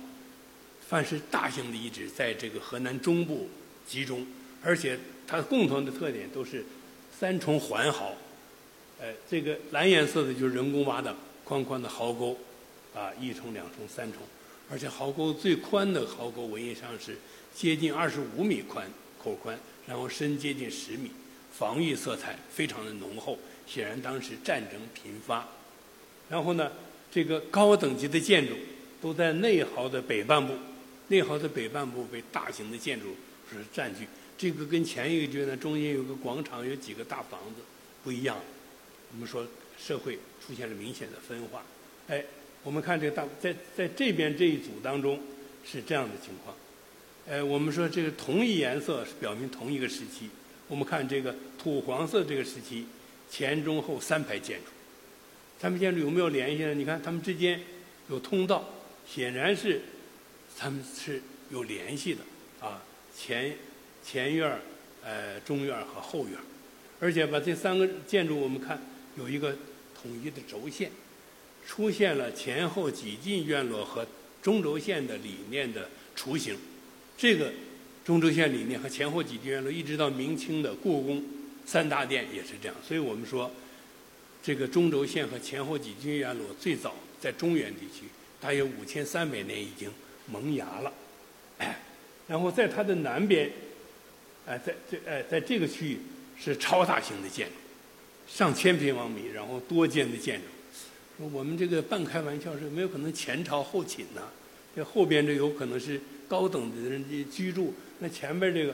[0.88, 3.48] 凡是大型的遗址在这个河南中部
[3.84, 4.24] 集中，
[4.62, 6.64] 而且它共同的特点都是
[7.18, 8.14] 三重环壕。
[9.02, 12.36] 哎，这个蓝颜色的就是人工挖的宽宽的壕沟，
[12.94, 14.20] 啊，一重、两重、三重，
[14.70, 17.16] 而且壕沟最宽的壕沟，文艺上是
[17.54, 18.86] 接近二十五米宽
[19.18, 21.10] 口宽，然后深接近十米，
[21.50, 25.48] 防御色彩非常的浓厚，显然当时战争频发。
[26.28, 26.70] 然后呢，
[27.10, 28.52] 这个高等级的建筑
[29.00, 30.52] 都在内壕的北半部，
[31.08, 33.16] 内壕的北半部被大型的建筑
[33.50, 34.06] 是占据。
[34.36, 37.62] 这个跟前一个阶段中间有个广场，有几个大房子
[38.04, 38.36] 不一样。
[39.12, 39.46] 我们说
[39.78, 41.62] 社会出现了明显的分化。
[42.08, 42.24] 哎，
[42.62, 45.20] 我们看这个大在在这边这一组当中
[45.64, 46.56] 是这样的情况。
[47.26, 50.28] 呃，我们说这个同一颜色是表明同一个时期。
[50.68, 52.86] 我们看这个土黄色这个时期，
[53.28, 54.66] 前中后三排建筑，
[55.60, 56.74] 三排建筑有没有联系呢？
[56.74, 57.60] 你看它们之间
[58.08, 58.68] 有通道，
[59.06, 59.80] 显然是
[60.56, 61.20] 它们是
[61.50, 62.20] 有联系的
[62.60, 62.82] 啊。
[63.16, 63.56] 前
[64.04, 64.60] 前院儿、
[65.04, 66.44] 呃中院儿和后院儿，
[67.00, 68.80] 而且把这三个建筑我们看
[69.16, 69.56] 有一个
[70.00, 70.90] 统一的轴线，
[71.66, 74.06] 出现了前后几进院落和
[74.42, 76.56] 中轴线的理念的雏形。
[77.16, 77.52] 这个
[78.04, 81.22] 中轴线理念和前后几进院落，一直到明清的故宫
[81.66, 82.76] 三大殿也是这样。
[82.86, 83.50] 所以我们说，
[84.42, 88.06] 这个中轴线和前后几进院落最早在中原地区，
[88.40, 89.90] 大约五千三百年已经
[90.26, 90.92] 萌芽了。
[92.26, 93.50] 然后在它的南边，
[94.46, 95.98] 哎，在这哎，在这个区域
[96.40, 97.52] 是超大型的建筑，
[98.32, 101.28] 上千平方米，然后多间的建筑。
[101.32, 104.22] 我们这个半开玩笑，是没有可能前朝后寝呢？
[104.74, 106.00] 这后边这有可能是。
[106.30, 108.72] 高等的人的居住，那前边这个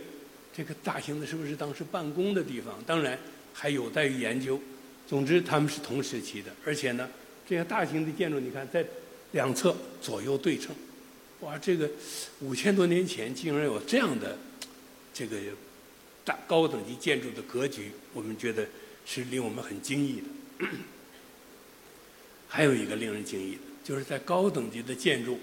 [0.55, 2.75] 这个大型的，是不是当时办公的地方？
[2.85, 3.19] 当然
[3.55, 4.61] 还有待于研究。
[5.09, 7.09] 总之，他们是同时期的，而且呢，
[7.49, 8.85] 这些大型的建筑，你看在
[9.33, 10.77] 两侧左右对称，
[11.41, 11.89] 哇，这个
[12.41, 14.37] 五千多年前竟然有这样的
[15.15, 15.39] 这个
[16.27, 18.69] 大高等级建筑的格局，我们觉得
[19.07, 20.67] 是令我们很惊异的。
[22.49, 25.39] 还有一个令人惊异的，就是在高等级的建筑。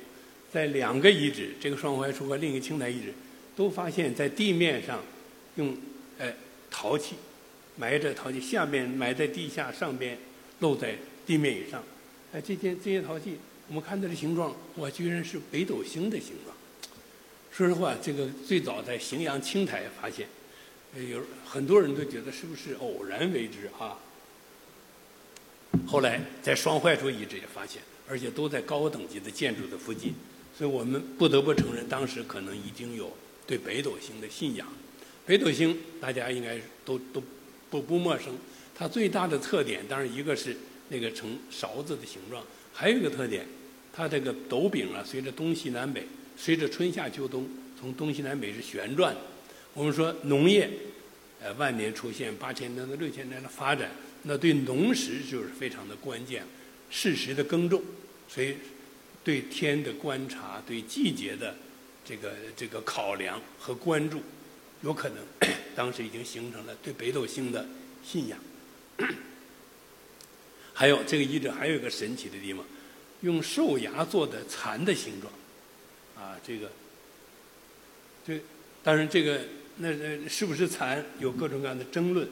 [0.51, 3.11] 在两个遗址，这个双槐树和另一个青苔遗址，
[3.55, 5.03] 都发现，在地面上
[5.55, 5.75] 用
[6.19, 6.31] 哎
[6.69, 7.15] 陶器
[7.75, 10.15] 埋着陶器，下面埋在地下，上边
[10.59, 10.95] 露在
[11.25, 11.83] 地面以上。
[12.31, 16.55] 哎，这些这些陶器，我们看它的形状，哇，居然是北斗星的形状。
[17.51, 20.27] 说实话，这个最早在荥阳青苔发现，
[21.01, 23.97] 有很多人都觉得是不是偶然为之啊？
[25.87, 30.13] 后来在双槐树遗址也发现，而且都在高等级的建筑的附近。
[30.55, 33.11] 所以我们不得不承认，当时可能已经有
[33.47, 34.67] 对北斗星的信仰。
[35.25, 37.23] 北斗星大家应该都都
[37.71, 38.37] 不不陌生。
[38.75, 40.55] 它最大的特点，当然一个是
[40.89, 43.47] 那个呈勺子的形状，还有一个特点，
[43.91, 46.05] 它这个斗柄啊，随着东西南北，
[46.37, 49.21] 随着春夏秋冬，从东西南北是旋转的。
[49.73, 50.69] 我们说农业，
[51.41, 53.91] 呃，万年出现，八千年到六千年的发展，
[54.23, 56.45] 那对农时就是非常的关键，
[56.89, 57.81] 适时的耕种，
[58.27, 58.55] 所以。
[59.25, 61.55] 对天的观察，对季节的
[62.03, 64.21] 这个这个考量和关注，
[64.81, 65.17] 有可能
[65.73, 67.65] 当时已经形成了对北斗星的
[68.03, 68.37] 信仰。
[70.75, 72.65] 还有这个遗址还有一个神奇的地方，
[73.21, 75.31] 用兽牙做的蚕的形状，
[76.17, 76.69] 啊，这个
[78.27, 78.41] 这
[78.83, 79.39] 当然这个
[79.77, 82.27] 那那是不是蚕有各种各样的争论。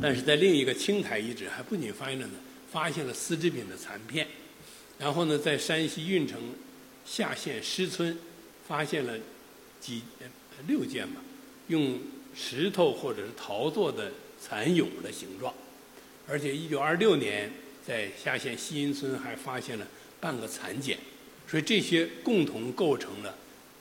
[0.00, 2.34] 但是在另一个青苔遗址，还不仅发现了呢，
[2.70, 4.26] 发现了丝织品的残片。
[4.98, 6.40] 然后呢，在山西运城
[7.04, 8.16] 下县施村，
[8.68, 9.18] 发现了
[9.80, 10.02] 几
[10.68, 11.20] 六件吧，
[11.68, 11.98] 用
[12.34, 15.52] 石头或者是陶做的蚕蛹的形状。
[16.28, 17.50] 而且，一九二六年
[17.84, 19.86] 在下县西阴村还发现了
[20.20, 20.96] 半个蚕茧。
[21.48, 23.36] 所以这些共同构成了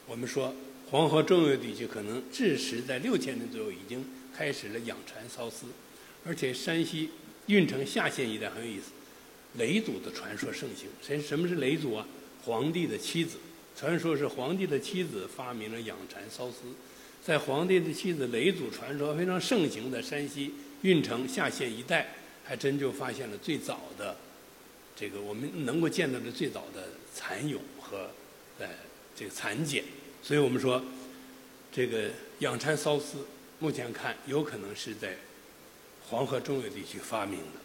[0.08, 0.54] 我们说
[0.94, 5.66] 黄河中游地区可能至时在六千年左右已经开始了养蚕缫丝。
[6.24, 7.10] 而且，山西
[7.48, 8.92] 运城下县一带很有意思。
[9.58, 12.06] 嫘祖的传说盛行，谁什么是嫘祖啊？
[12.46, 13.38] 皇帝的妻子，
[13.76, 16.58] 传说是皇帝的妻子发明了养蚕缫丝，
[17.24, 20.54] 在皇帝的妻子嫘祖传说非常盛行的山西
[20.84, 24.16] 运城下县一带，还真就发现了最早的
[24.96, 28.12] 这个我们能够见到的最早的蚕蛹和
[28.60, 28.68] 呃
[29.16, 29.84] 这个蚕茧，
[30.24, 30.82] 所以我们说
[31.70, 32.10] 这个
[32.40, 33.18] 养蚕缫丝，
[33.60, 35.18] 目前看有可能是在
[36.08, 37.60] 黄河中游地区发明的。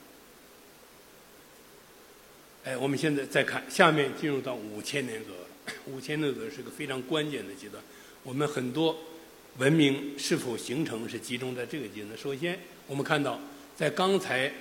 [2.64, 5.74] 哎，我们现在再看下面，进入到五千年革了。
[5.86, 7.82] 五千年革是个非常关键的阶段。
[8.24, 8.98] 我们很多
[9.58, 12.18] 文明是否形成，是集中在这个阶段。
[12.18, 13.40] 首先，我们看到，
[13.76, 14.52] 在刚才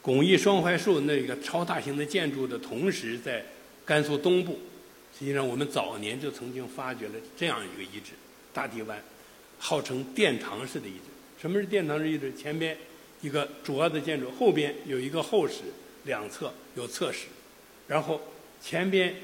[0.00, 3.44] 巩义双槐树那个超大型的建筑的同时，在
[3.84, 4.60] 甘肃东部，
[5.16, 8.12] 实际上我们早年就曾经发掘了这样一个遗址——
[8.52, 9.00] 大地湾，
[9.58, 11.10] 号称殿堂式的遗址。
[11.40, 12.34] 什么是殿堂式遗址？
[12.34, 12.76] 前边
[13.20, 15.62] 一个主要的建筑，后边有一个后室，
[16.04, 17.26] 两侧有侧室。
[17.86, 18.20] 然后
[18.60, 19.14] 前边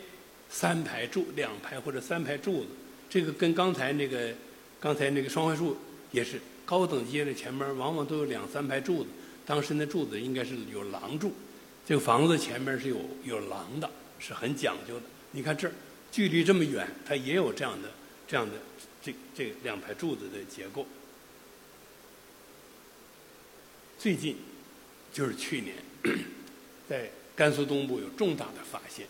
[0.49, 2.69] 三排柱、两排或者三排柱子，
[3.09, 4.33] 这个跟刚才那个
[4.79, 5.77] 刚才那个双槐树
[6.13, 9.09] 也是高等阶的前面往往都有两三排柱子。
[9.45, 11.33] 当时那柱子应该是有廊柱，
[11.85, 15.03] 这个房子前面是有有廊的，是很讲究的。
[15.33, 15.75] 你看这儿
[16.11, 17.89] 距离这么远，它也有这样的
[18.27, 18.57] 这样的
[19.03, 20.87] 这这两排柱子的结构。
[23.99, 24.37] 最近
[25.13, 25.77] 就是去年，
[26.89, 29.07] 在甘肃东部有重大的发现，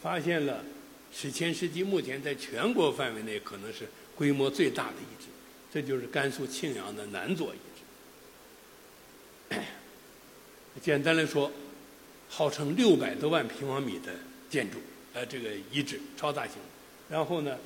[0.00, 0.64] 发现了
[1.12, 5.26] 史前时期目前在全国范围内可能是规模最大的遗址，
[5.72, 7.58] 这就是甘肃庆阳的南左遗
[9.50, 9.60] 址。
[10.80, 11.52] 简单来说，
[12.28, 14.12] 号称六百多万平方米的
[14.48, 14.78] 建筑，
[15.14, 16.56] 呃，这个遗址超大型。
[17.08, 17.58] 然后呢，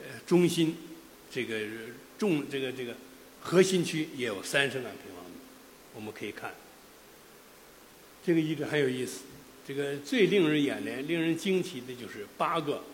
[0.00, 0.76] 呃，中心
[1.30, 1.60] 这个
[2.18, 2.94] 重这个这个
[3.40, 5.36] 核心区也有三十万平方米。
[5.94, 6.54] 我们可以看
[8.24, 9.20] 这个遗址很有意思。
[9.66, 12.84] 这个最令人眼帘、令人惊奇的就是八个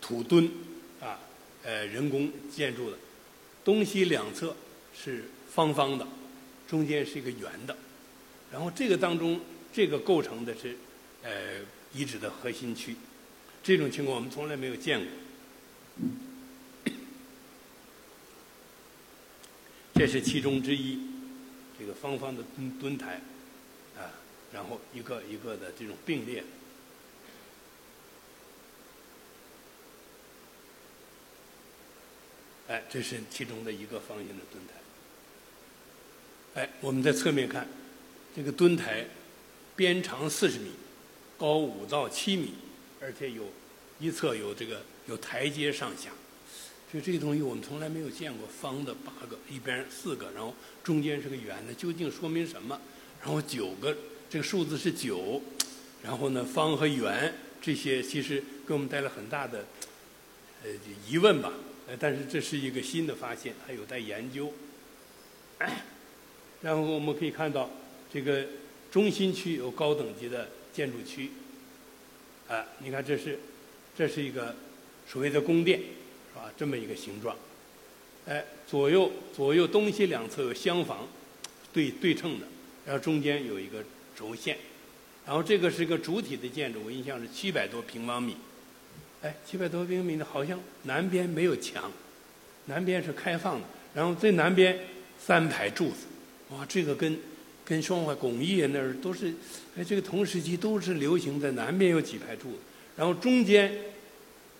[0.00, 0.48] 土墩
[1.00, 1.18] 啊，
[1.64, 2.96] 呃，人工建筑的，
[3.64, 4.54] 东西两侧
[4.96, 6.06] 是方方的，
[6.68, 7.76] 中间是一个圆的。
[8.52, 9.40] 然后这个当中，
[9.72, 10.76] 这个构成的是
[11.24, 11.30] 呃
[11.94, 12.96] 遗址的核心区。
[13.62, 15.08] 这种情况我们从来没有见过。
[19.94, 20.98] 这是其中之一，
[21.78, 23.20] 这个方方的墩墩台，
[23.96, 24.10] 啊，
[24.52, 26.42] 然后一个一个的这种并列。
[32.66, 34.72] 哎，这是其中的一个方形的墩台。
[36.60, 37.68] 哎，我们在侧面看，
[38.34, 39.06] 这个墩台
[39.76, 40.72] 边长四十米，
[41.44, 42.54] 高五到七米，
[43.02, 43.42] 而且有
[44.00, 46.08] 一侧有这个有台阶上下。
[46.90, 52.80] 就这个东西我们从来没有见过，方的八个，一边四个，然后中间是个圆的，究竟说明什么？
[53.20, 53.94] 然后九个，
[54.30, 55.42] 这个数字是九，
[56.02, 59.66] 然后呢，方和圆这些其实给我们带来很大的
[60.62, 60.70] 呃
[61.06, 61.52] 疑问吧。
[61.86, 64.50] 呃，但是这是一个新的发现，还有待研究。
[66.62, 67.68] 然后我们可以看到，
[68.10, 68.46] 这个
[68.90, 71.30] 中心区有高等级的建筑区。
[72.48, 73.38] 啊，你看这是，
[73.96, 74.54] 这是一个
[75.08, 76.52] 所谓的宫殿，是吧？
[76.58, 77.34] 这么一个形状。
[78.26, 81.08] 哎，左右左右东西两侧有厢房，
[81.72, 82.46] 对对称的，
[82.84, 83.82] 然后中间有一个
[84.14, 84.58] 轴线，
[85.26, 88.36] 然后这个是一个主体的建筑，我印象是七百多平方米。
[89.22, 91.90] 哎，七百多平方米的，好像南边没有墙，
[92.66, 94.78] 南边是开放的，然后最南边
[95.18, 96.06] 三排柱子，
[96.50, 97.18] 哇，这个跟
[97.64, 99.34] 跟双怀巩义那儿都是，
[99.76, 102.58] 哎，这个同时期都是流行在南边有几排柱子，
[102.96, 103.76] 然后中间，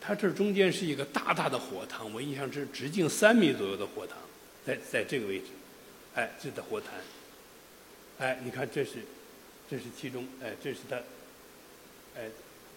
[0.00, 4.18] 它这中间是一个大大的火塘，我印象是直径三米左右的火塘，
[4.66, 5.46] 在在这个位置，
[6.14, 6.90] 哎，这的火潭，
[8.18, 8.92] 哎，你看这是，
[9.70, 10.96] 这是其中，哎，这是它，
[12.16, 12.28] 哎，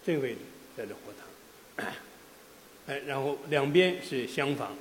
[0.05, 0.39] 这个位置
[0.77, 1.87] 在这火塘。
[2.87, 4.75] 哎，然后两边是厢房。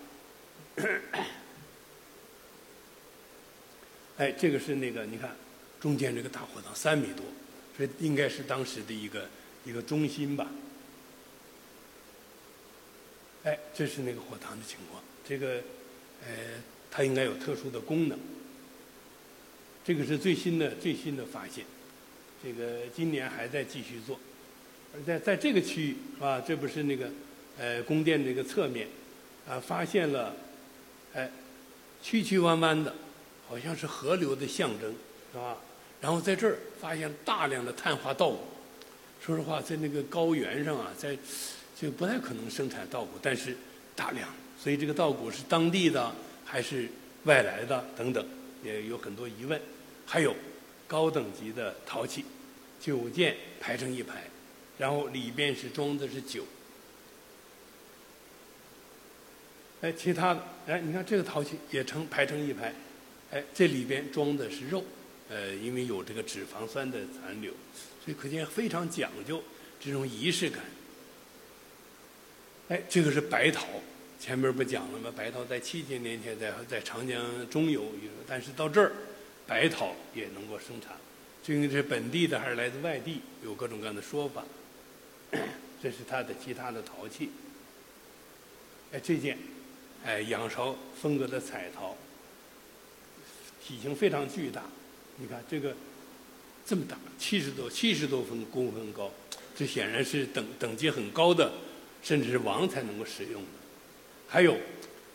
[4.18, 5.34] 哎，这个是那个，你看
[5.80, 7.24] 中间这个大火塘三米多，
[7.78, 9.28] 这应该是当时的一个
[9.64, 10.50] 一个中心吧。
[13.44, 15.02] 哎，这是那个火塘的情况。
[15.24, 15.62] 这个，
[16.26, 18.18] 呃，它应该有特殊的功能。
[19.84, 21.64] 这个是最新的最新的发现，
[22.42, 24.18] 这个今年还在继续做。
[24.94, 26.40] 而在在这个区域是吧？
[26.40, 27.10] 这不是那个，
[27.58, 28.88] 呃，宫殿这个侧面，
[29.46, 30.34] 啊，发现了，
[31.14, 31.30] 哎，
[32.02, 32.94] 曲曲弯弯的，
[33.46, 34.92] 好像是河流的象征，
[35.32, 35.58] 是吧？
[36.00, 38.38] 然后在这儿发现大量的碳化稻谷。
[39.20, 41.16] 说实话，在那个高原上啊，在
[41.80, 43.56] 就不太可能生产稻谷，但是
[43.94, 44.28] 大量，
[44.58, 46.12] 所以这个稻谷是当地的
[46.44, 46.88] 还是
[47.24, 48.24] 外来的等等，
[48.62, 49.60] 也有很多疑问。
[50.04, 50.34] 还有
[50.86, 52.24] 高等级的陶器，
[52.80, 54.22] 九件排成一排。
[54.78, 56.44] 然后里边是装的是酒，
[59.80, 62.74] 哎，其他的，哎，你看这个陶器也成排成一排，
[63.32, 64.84] 哎，这里边装的是肉，
[65.28, 67.52] 呃，因为有这个脂肪酸的残留，
[68.04, 69.42] 所以可见非常讲究
[69.80, 70.60] 这种仪式感。
[72.68, 73.66] 哎，这个是白陶，
[74.18, 75.12] 前面不讲了吗？
[75.16, 77.84] 白陶在七千年前在在长江中游，
[78.26, 78.92] 但是到这儿，
[79.46, 80.96] 白陶也能够生产，
[81.42, 84.44] 究竟是本地的还是来自外地，有各种各样的说法。
[85.82, 87.30] 这是它的其他的陶器，
[88.92, 89.38] 哎，这件，
[90.04, 91.96] 哎，仰韶风格的彩陶，
[93.62, 94.62] 体型非常巨大，
[95.18, 95.74] 你看这个
[96.64, 99.10] 这么大，七十多七十多分公分高，
[99.56, 101.52] 这显然是等等级很高的，
[102.02, 103.48] 甚至是王才能够使用的。
[104.28, 104.56] 还有，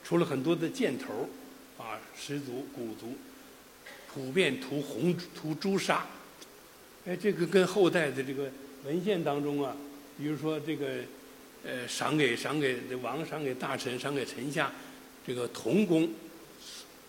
[0.03, 1.29] 除了很多的箭头，
[1.77, 3.15] 啊，石族、古族，
[4.11, 6.07] 普遍涂红涂朱砂，
[7.05, 8.49] 哎，这个跟后代的这个
[8.85, 9.75] 文献当中啊。
[10.17, 10.87] 比如说这个，
[11.63, 14.71] 呃，赏给赏给王，赏给大臣，赏给臣下，
[15.25, 16.09] 这个铜弓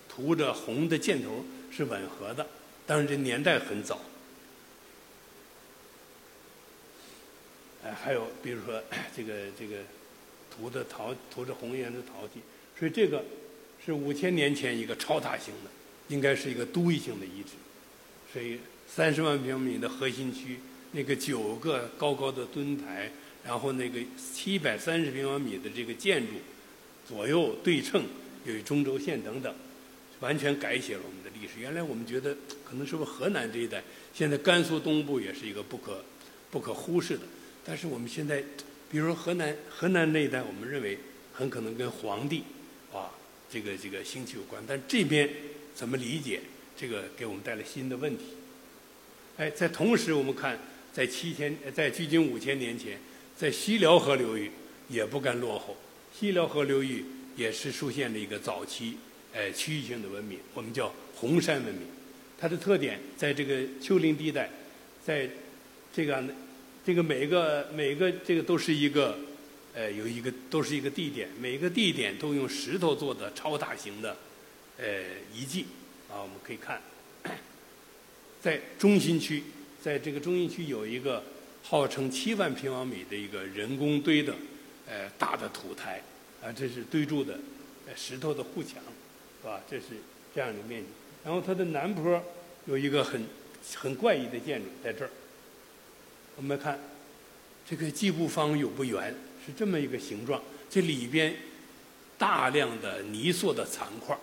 [0.09, 2.47] 涂着红的箭头是吻合的，
[2.87, 4.01] 当然这年代很早。
[7.85, 8.83] 哎，还有比如说
[9.17, 9.79] 这个这个
[10.55, 12.35] 涂的陶涂着红颜的陶器，
[12.79, 13.25] 所以这个
[13.85, 15.71] 是五千年前一个超大型的，
[16.09, 17.51] 应该是一个都邑性的遗址。
[18.33, 20.61] 所以三十万平方米的核心区，
[20.93, 23.11] 那个九个高高的墩台，
[23.45, 23.99] 然后那个
[24.33, 26.35] 七百三十平方米的这个建筑，
[27.09, 28.05] 左右对称，
[28.45, 29.53] 有中轴线等等，
[30.23, 31.61] 完全改写了我们的历史。
[31.61, 33.83] 原来我们觉得可能是不是河南这一带，
[34.15, 36.03] 现在甘肃东部也是一个不可
[36.51, 37.25] 不可忽视的。
[37.65, 38.43] 但是我们现在，
[38.91, 40.99] 比如说河南河南那一带，我们认为
[41.33, 42.45] 很可能跟黄帝
[42.93, 43.11] 啊
[43.51, 44.63] 这个这个兴起有关。
[44.67, 45.29] 但这边
[45.75, 46.41] 怎么理解？
[46.75, 48.25] 这个给我们带来新的问题。
[49.37, 50.59] 哎，在同时，我们看
[50.93, 52.99] 在七千，在距今五千年前，
[53.37, 54.51] 在西辽河流域
[54.89, 55.77] 也不甘落后。
[56.19, 57.05] 西辽河流域
[57.37, 58.97] 也是出现了一个早期，
[59.35, 61.83] 哎，区域性的文明，我们叫红山文明。
[62.39, 64.51] 它的特点在这个丘陵地带，
[65.05, 65.29] 在
[65.93, 66.23] 这个
[66.85, 69.17] 这个每个每个这个都是一个，
[69.75, 74.17] 呃，有一个都是一个地点，每个地点都用石头做的超大型的，
[74.79, 74.85] 呃，
[75.35, 75.67] 遗迹。
[76.11, 76.79] 啊，我们可以看，
[78.39, 79.43] 在中心区，
[79.81, 81.25] 在这个中心区有一个
[81.63, 84.35] 号称七万平方米的一个人工堆的，
[84.87, 86.03] 呃，大的土台，
[86.43, 87.39] 啊，这是堆筑的
[87.97, 88.83] 石头的护墙，
[89.43, 89.61] 是吧？
[89.69, 89.87] 这是
[90.35, 90.89] 这样的面积。
[91.25, 92.23] 然后它的南坡
[92.67, 93.27] 有一个很
[93.75, 95.11] 很怪异的建筑在这儿。
[96.37, 96.79] 我们看
[97.69, 99.15] 这个既不方又不圆，
[99.45, 100.41] 是这么一个形状。
[100.71, 101.35] 这里边
[102.17, 104.17] 大量的泥塑的残块。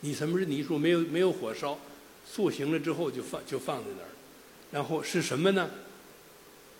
[0.00, 0.78] 你什么是泥塑？
[0.78, 1.78] 没有没有火烧，
[2.26, 4.08] 塑形了之后就放就放在那儿，
[4.70, 5.68] 然后是什么呢？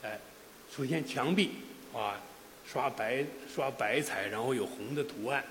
[0.03, 0.19] 哎，
[0.75, 1.51] 首先墙壁
[1.93, 2.19] 啊
[2.67, 3.23] 刷白
[3.55, 5.45] 刷白彩，然后有红的图案，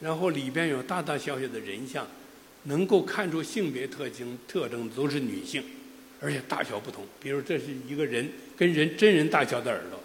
[0.00, 2.06] 然后里边有大大小小的人像，
[2.64, 5.62] 能够看出性别特征特征都是女性，
[6.20, 7.04] 而且大小不同。
[7.20, 9.98] 比如这是一个人跟人真人大小的耳朵，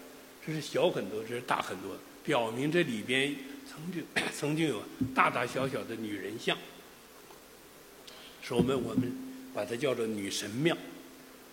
[0.46, 3.34] 这是小很多，这是大很多，表明这里边
[3.68, 4.82] 曾经 曾经有
[5.14, 6.56] 大大小小的女人像。
[8.42, 9.12] 是我们我们
[9.54, 10.76] 把它叫做女神庙，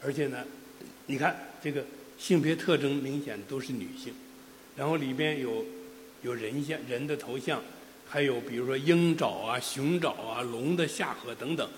[0.01, 0.43] 而且呢，
[1.05, 1.85] 你看这个
[2.17, 4.13] 性别特征明显都是女性，
[4.75, 5.65] 然后里边有
[6.23, 7.61] 有人像人的头像，
[8.09, 11.69] 还有比如说鹰爪啊、熊爪啊、龙的下颌等等，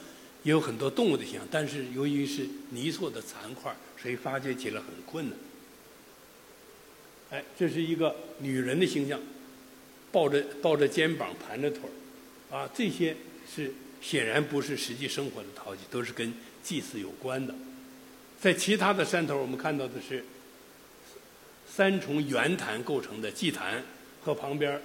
[0.44, 5.38] 也有很多动物的形象，但是由于是泥塑的残块，所以发掘起来很困难。
[7.32, 9.20] 哎，这是一个女人的形象，
[10.12, 11.82] 抱着抱着肩膀，盘着腿
[12.50, 13.16] 儿，啊，这些
[13.54, 13.72] 是。
[14.02, 17.54] 显然不是实际生活的陶器，都是跟祭祀有关的。
[18.40, 20.26] 在其他的山头，我们看到的是
[21.70, 23.84] 三重圆坛构成的祭坛
[24.20, 24.82] 和旁边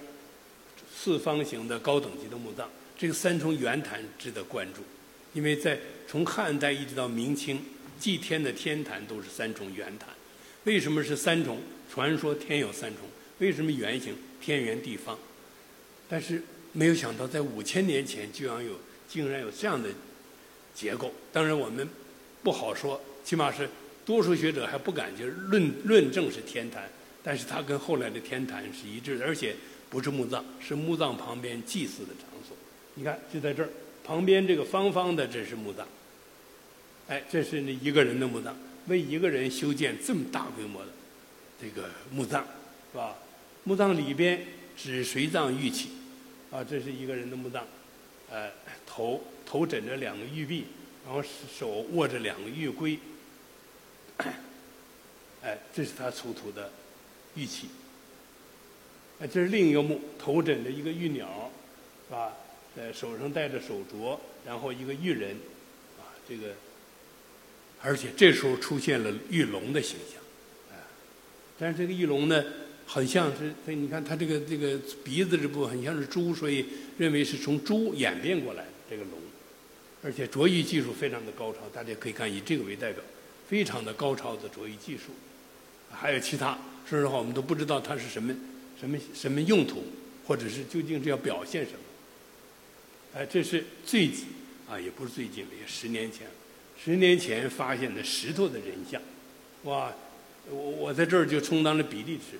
[0.97, 2.67] 四方形的高等级的墓葬。
[2.97, 4.81] 这个三重圆坛值得关注，
[5.33, 5.77] 因为在
[6.07, 7.61] 从汉代一直到明清，
[7.99, 10.09] 祭天的天坛都是三重圆坛。
[10.63, 11.59] 为什么是三重？
[11.93, 13.03] 传说天有三重。
[13.37, 14.15] 为什么圆形？
[14.41, 15.17] 天圆地方。
[16.09, 16.41] 但是
[16.73, 18.73] 没有想到，在五千年前居然有。
[19.09, 19.87] 竟然有这样的
[20.75, 21.87] 结构，当然我们
[22.43, 23.69] 不好说，起码是
[24.05, 26.89] 多数学者还不敢就论论证是天坛，
[27.23, 29.55] 但是它跟后来的天坛是一致的，而且
[29.89, 32.55] 不是墓葬，是墓葬旁边祭祀的场所。
[32.95, 33.69] 你看，就在这儿
[34.03, 35.87] 旁边这个方方的，这是墓葬。
[37.07, 38.55] 哎，这是那一个人的墓葬，
[38.87, 40.91] 为一个人修建这么大规模的
[41.61, 42.43] 这个墓葬，
[42.91, 43.15] 是吧？
[43.63, 45.89] 墓葬里边只随葬玉器，
[46.51, 47.65] 啊，这是一个人的墓葬。
[48.29, 48.51] 呃，
[48.85, 50.65] 头头枕着两个玉璧，
[51.05, 52.99] 然后手握着两个玉圭，
[55.41, 56.69] 哎，这是他出土的
[57.35, 57.69] 玉器。
[59.19, 61.51] 哎，这是另一个墓，头枕着一个玉鸟，
[62.07, 62.33] 是吧？
[62.75, 65.31] 在手上戴着手镯，然后一个玉人，
[65.97, 66.53] 啊，这个，
[67.81, 70.21] 而且这时候出现了玉龙的形象，
[70.75, 70.81] 啊，
[71.57, 72.43] 但是这个玉龙呢？
[72.89, 76.65] 很像是，所以你看它这个这个鼻子这部分很像是猪，所以
[76.97, 79.19] 认为是从猪演变过来的这个龙，
[80.01, 83.03] 而且琢玉技术非常的高超，大家可以看以这个为代表，
[83.45, 85.11] 非常的高超的琢玉技术，
[85.91, 86.57] 还有其他，
[86.89, 88.33] 说实话我们都不知道它是什么
[88.79, 89.83] 什么什么用途，
[90.25, 91.79] 或者是究竟是要表现什么。
[93.15, 94.25] 哎，这是最近
[94.69, 96.27] 啊，也不是最近了，也十年前，
[96.81, 99.01] 十年前发现的石头的人像，
[99.63, 99.93] 哇，
[100.49, 102.37] 我我在这儿就充当了比例尺。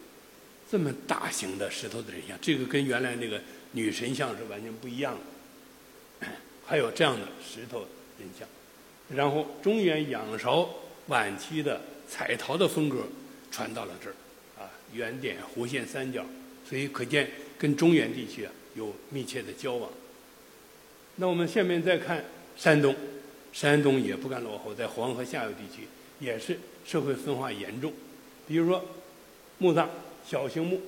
[0.70, 6.28] 这么大型的石头的人像，这个跟原来那个女神像是完全不一样的。
[6.66, 7.88] 还有这样的石头
[8.20, 8.46] 人像，
[9.16, 10.70] 然后中原仰韶
[11.08, 13.08] 晚期的彩陶的风格
[13.50, 14.16] 传到了这儿，
[14.94, 16.26] 圆点弧线三角，
[16.68, 19.90] 所以可见跟中原地区啊有密切的交往。
[21.16, 22.24] 那我们下面再看
[22.56, 22.96] 山东，
[23.52, 25.88] 山东也不甘落后，在黄河下游地区
[26.20, 27.94] 也是社会分化严重，
[28.48, 28.86] 比如说
[29.58, 29.90] 墓葬。
[30.30, 30.82] 小型墓，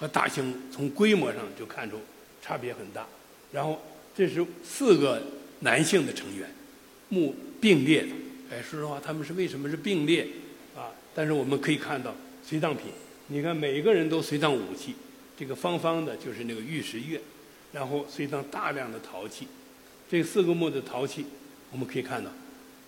[0.00, 1.96] 和大兴从规模上就看出
[2.42, 3.06] 差别很大。
[3.52, 3.80] 然后
[4.16, 5.22] 这是四个
[5.60, 6.50] 男性的成员，
[7.08, 8.08] 墓并列的。
[8.50, 10.26] 哎，说实话，他们是为什么是并列
[10.74, 10.90] 啊？
[11.14, 12.12] 但是我们可以看到
[12.44, 12.86] 随葬品，
[13.32, 14.96] 你看每个人都随葬武器，
[15.38, 17.20] 这个方方的就是那个玉石钺，
[17.72, 19.46] 然后随葬大量的陶器。
[20.10, 21.24] 这四个墓的陶器，
[21.70, 22.28] 我们可以看到，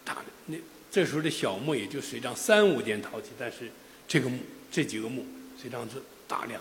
[0.04, 0.16] 大
[0.46, 0.56] 那
[0.90, 3.70] 这时候的小墓也就随葬三五件陶器，但是
[4.08, 4.40] 这个墓
[4.72, 5.24] 这几个墓
[5.56, 6.60] 随葬是大量，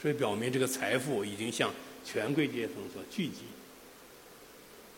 [0.00, 1.70] 所以表明这个财富已经向
[2.02, 3.42] 权贵阶层所聚集。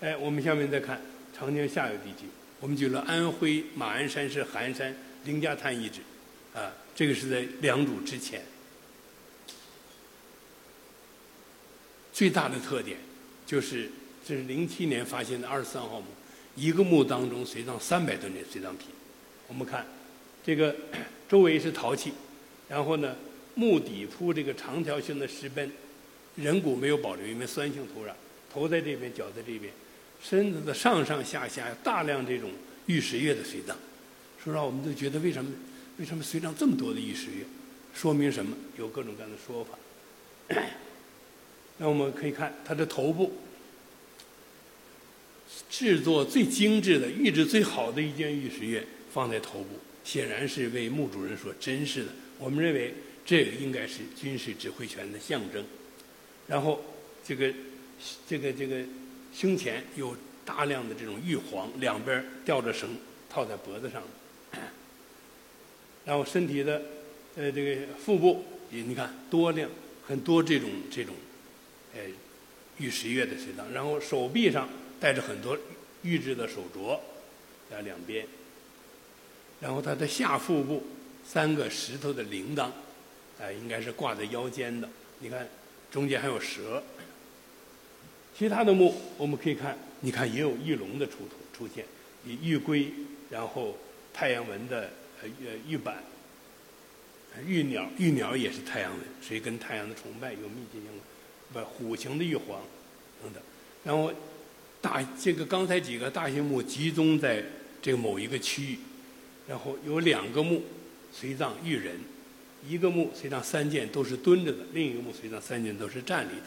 [0.00, 1.02] 哎，我们下面再看
[1.36, 2.28] 长江下游地区，
[2.60, 6.00] 我们举了安徽马鞍山市寒山凌家滩遗址，
[6.54, 8.42] 啊，这个是在良渚之前。
[12.12, 12.98] 最大的特点
[13.46, 13.90] 就是。
[14.26, 16.06] 这是零七年发现的二十三号墓，
[16.56, 18.88] 一个墓当中随葬三百吨的随葬品。
[19.46, 19.86] 我们看，
[20.42, 20.74] 这个
[21.28, 22.10] 周围是陶器，
[22.66, 23.14] 然后呢，
[23.54, 25.68] 墓底铺这个长条形的石碑，
[26.36, 28.12] 人骨没有保留，因为酸性土壤，
[28.50, 29.70] 头在这边，脚在这边，
[30.22, 32.50] 身子的上上下下大量这种
[32.86, 33.76] 玉石月的随葬。
[34.42, 35.52] 说实话，我们都觉得为什么
[35.98, 37.44] 为什么随葬这么多的玉石月？
[37.94, 38.56] 说明什么？
[38.76, 39.78] 有各种各样的说法。
[41.78, 43.32] 那我们可以看它的头部。
[45.70, 48.82] 制作最精致的、玉质最好的一件玉石钺
[49.12, 52.10] 放在头部，显然是为墓主人所珍视的。
[52.38, 55.64] 我们认为这个应该是军事指挥权的象征。
[56.48, 56.82] 然后，
[57.24, 57.52] 这个、
[58.26, 58.82] 这个、这个
[59.32, 62.96] 胸前有大量的这种玉环，两边吊着绳
[63.30, 64.02] 套在脖子上。
[66.04, 66.82] 然后身体的
[67.36, 69.70] 呃这个腹部也你看多量
[70.06, 71.14] 很多这种这种
[71.94, 72.00] 呃
[72.78, 73.72] 玉石月的随葬。
[73.72, 74.68] 然后手臂上。
[75.00, 75.58] 带着很多
[76.00, 76.98] 玉制的手镯，
[77.68, 78.26] 在两边，
[79.60, 80.82] 然后它的下腹部
[81.22, 82.70] 三个石头的铃铛，
[83.38, 84.88] 哎，应该是挂在腰间的。
[85.18, 85.46] 你看，
[85.90, 86.82] 中间还有蛇。
[88.38, 91.84] 其他的墓我们可以看，你看也有玉龙的出土出现，
[92.24, 92.90] 以玉龟，
[93.28, 93.76] 然后
[94.14, 94.90] 太阳纹的
[95.44, 96.02] 呃玉板，
[97.46, 100.86] 玉鸟，玉鸟也是太阳的，所以跟太阳的崇拜有密切相
[101.52, 101.64] 关。
[101.64, 102.60] 不，虎形的玉皇
[103.22, 103.42] 等等，
[103.84, 104.12] 然后。
[104.84, 107.42] 大这个刚才几个大型墓集中在
[107.80, 108.78] 这个某一个区域，
[109.48, 110.62] 然后有两个墓
[111.10, 111.96] 随葬玉人，
[112.68, 116.44] 一个墓随葬三件都是蹲着的，另一个墓随葬三件都是站立的。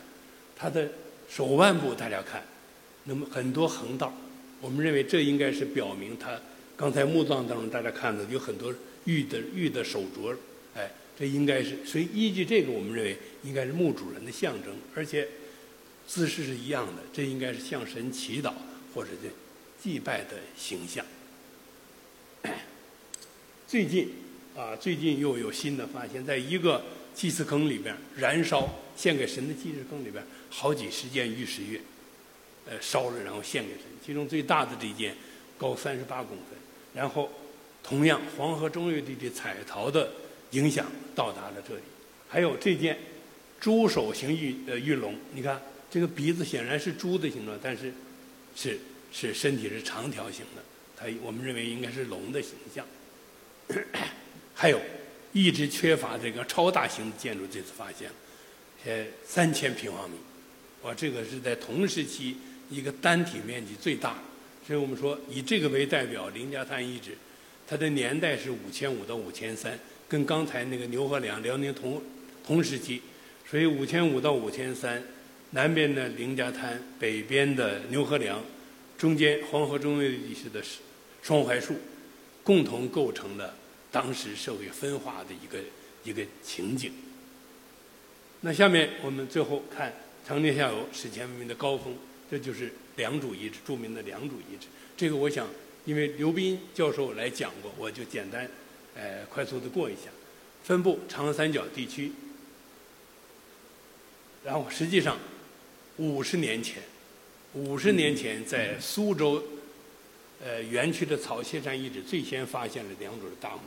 [0.56, 0.88] 他的
[1.28, 2.44] 手腕部大家看，
[3.06, 4.14] 那么很多横道，
[4.62, 6.40] 我们认为这应该是表明他
[6.78, 8.74] 刚才墓葬当中大家看到有很多
[9.04, 10.34] 玉的玉的手镯，
[10.76, 15.28] 哎，这应该是所以依据这个，我们认为应该是墓主人的象征，而且。
[16.10, 18.54] 姿势是一样的，这应该是向神祈祷
[18.96, 19.30] 或者是
[19.78, 21.06] 祭拜的形象。
[23.68, 24.14] 最近
[24.56, 26.82] 啊，最近又有新的发现，在一个
[27.14, 31.82] 祭祀坑里边燃烧献给神的祭祀坑里边，好几十件玉石月，
[32.68, 33.82] 呃，烧了然后献给神。
[34.02, 35.14] 其中最大的这件
[35.58, 36.57] 高三十八公分，
[36.98, 37.32] 然后
[37.82, 40.12] 同样黄河中游地区彩陶的
[40.52, 40.86] 影响
[41.16, 41.82] 到达了这里。
[42.28, 42.98] 还有这件
[43.60, 45.62] 猪首形玉呃玉龙，你看。
[45.90, 47.94] 这个鼻子显然是猪的形状，但是
[48.54, 48.78] 是
[49.10, 50.62] 是身体是长条形的，
[50.98, 52.86] 它我们认为应该是龙的形象。
[54.54, 54.82] 还有
[55.32, 58.12] 一直缺乏这个超大型的建筑，这次发现，
[58.84, 60.18] 呃，三千平方米，
[60.84, 62.36] 哇，这个是在同时期
[62.70, 64.20] 一个单体面积最大，
[64.68, 67.18] 所以我们说以这个为代表，凌家滩遗址，
[67.66, 72.04] 它的年代是五千五到五千三，跟刚才那个牛河梁辽宁同
[72.46, 73.02] 同时期，
[73.50, 75.02] 所以五千五到五千三。
[75.52, 78.44] 南边的凌家滩，北边的牛河梁，
[78.98, 80.62] 中间黄河中游地区的
[81.24, 81.76] 双槐树，
[82.44, 83.56] 共同构成了
[83.90, 85.64] 当时社会分化的一个
[86.04, 86.92] 一个情景。
[88.42, 89.94] 那下面我们最后看
[90.28, 91.96] 长江下游史前文明的高峰，
[92.30, 94.68] 这就是良渚遗址，著名的良渚遗址。
[94.96, 95.48] 这个我想，
[95.86, 98.50] 因为刘斌教授来讲过，我就简单，
[98.96, 100.10] 呃，快速的过一下。
[100.64, 102.12] 分布长三角地区，
[104.44, 105.18] 然后实际上。
[106.00, 106.84] 五十年前，
[107.54, 109.44] 五十年前在苏州，
[110.40, 113.62] 呃，园区的草榭山遗址最先发现了良渚的大墓。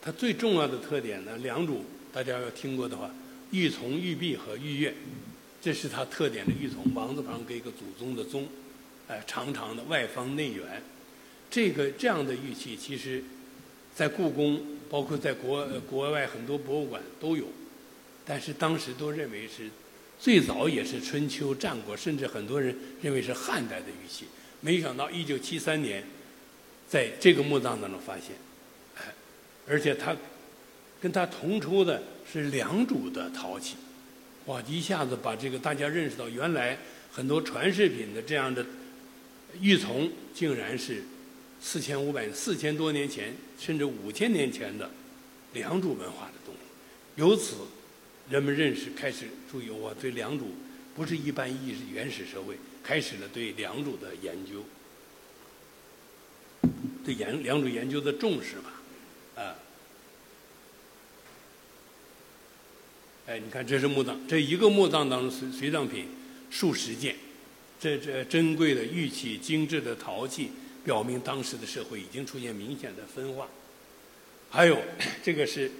[0.01, 1.81] 它最重要的特点呢，良渚
[2.15, 3.11] 大家要听过的话，
[3.51, 4.93] 玉琮、玉璧和玉钺，
[5.61, 8.47] 这是它特点的玉琮，王字旁给一个祖宗的宗，
[9.09, 10.81] 哎，长长的外方内圆，
[11.51, 13.25] 这个这样的玉器，其实，
[13.95, 14.63] 在故宫。
[14.91, 17.47] 包括在国国外很多博物馆都有，
[18.25, 19.69] 但是当时都认为是
[20.21, 24.27] 最早也是春秋战国，甚至很多人认为是汉代的玉器。
[24.61, 26.05] 没想到一九七三年，
[26.87, 28.37] 在这个墓葬当中发现，
[29.67, 30.15] 而且他
[31.05, 32.03] 跟他同出的
[32.33, 33.77] 是良渚的陶器，
[34.47, 34.59] 哇！
[34.63, 36.79] 一下子把这个大家认识到，原来
[37.13, 38.65] 很多传世品的这样的
[39.61, 41.05] 玉琮，竟然是
[41.61, 44.91] 四千五百、四千多年前，甚至五千年前的
[45.53, 46.61] 良渚文化的东西。
[47.17, 47.57] 由此，
[48.31, 50.45] 人们认识开始注意，我对良渚
[50.97, 54.65] 不是一般意义原始社会，开始了对良渚的研究，
[57.05, 59.55] 对研良渚研究的重视吧，啊。
[63.27, 66.07] 哎，你看，这是墓葬，这一个墓葬当中随随葬品
[66.51, 67.17] 数十件，
[67.81, 70.51] 这这珍贵的玉器、精致的陶器，
[70.85, 73.49] 表明当时的社会已经出现明显的分化。
[74.51, 74.79] 还有，
[75.25, 75.71] 这个是，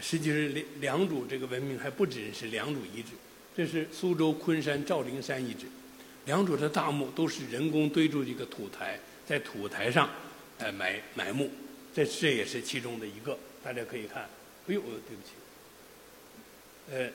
[0.00, 3.10] 实际是良良渚这个文明还不只是良渚遗址，
[3.56, 5.66] 这是苏州昆山赵灵山遗址，
[6.26, 8.96] 良渚的大墓都是人工堆筑一个土台，
[9.26, 10.08] 在土台上，
[10.60, 11.50] 哎埋埋墓，
[11.92, 14.22] 这这也是其中的一个，大家可以看。
[14.68, 15.32] 哎呦，对不起。
[16.92, 17.08] 呃，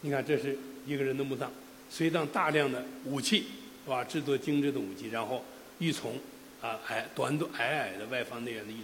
[0.00, 1.48] 你看，这是一个人的墓葬，
[1.88, 3.44] 随葬大量的武器，
[3.84, 4.02] 是吧？
[4.02, 5.44] 制作精致的武器，然后
[5.78, 6.14] 玉琮，
[6.60, 8.78] 啊，矮短短矮矮的外方内圆的玉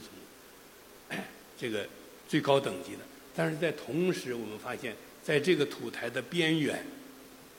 [1.11, 1.19] 琮，
[1.59, 1.85] 这个
[2.29, 2.99] 最高等级的。
[3.35, 6.87] 但是在同时，我们发现，在这个土台的边缘，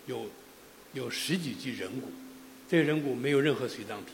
[0.06, 0.30] 有
[0.93, 2.08] 有十几具人骨，
[2.70, 4.14] 这个人骨没有任何随葬品。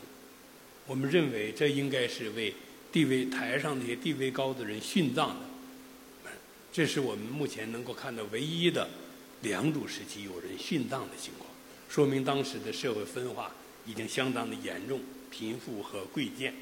[0.88, 2.52] 我们认为，这应该是为
[2.90, 5.51] 地位台上那些地位高的人殉葬的。
[6.72, 8.88] 这是我们目前能够看到唯一的
[9.42, 11.50] 良渚时期有人殉葬的情况，
[11.88, 13.52] 说明当时的社会分化
[13.84, 14.98] 已经相当的严重，
[15.30, 16.54] 贫富和贵贱。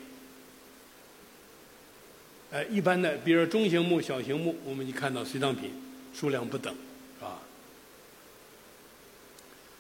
[2.51, 5.71] 呃，一般的，比如说中型墓、小型墓，我们就看到随葬品
[6.13, 6.75] 数量不等，
[7.19, 7.41] 是吧？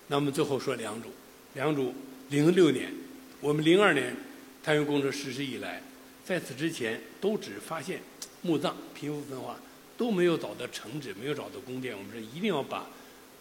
[0.07, 1.07] 那么最后说良渚，
[1.55, 1.91] 良渚
[2.29, 2.93] 零六年，
[3.41, 4.15] 我们零二年
[4.63, 5.83] 太原工程实施以来，
[6.25, 8.01] 在此之前都只发现
[8.43, 9.59] 墓葬贫富分化。
[10.01, 11.95] 都没有找到城址，没有找到宫殿。
[11.95, 12.89] 我们说一定要把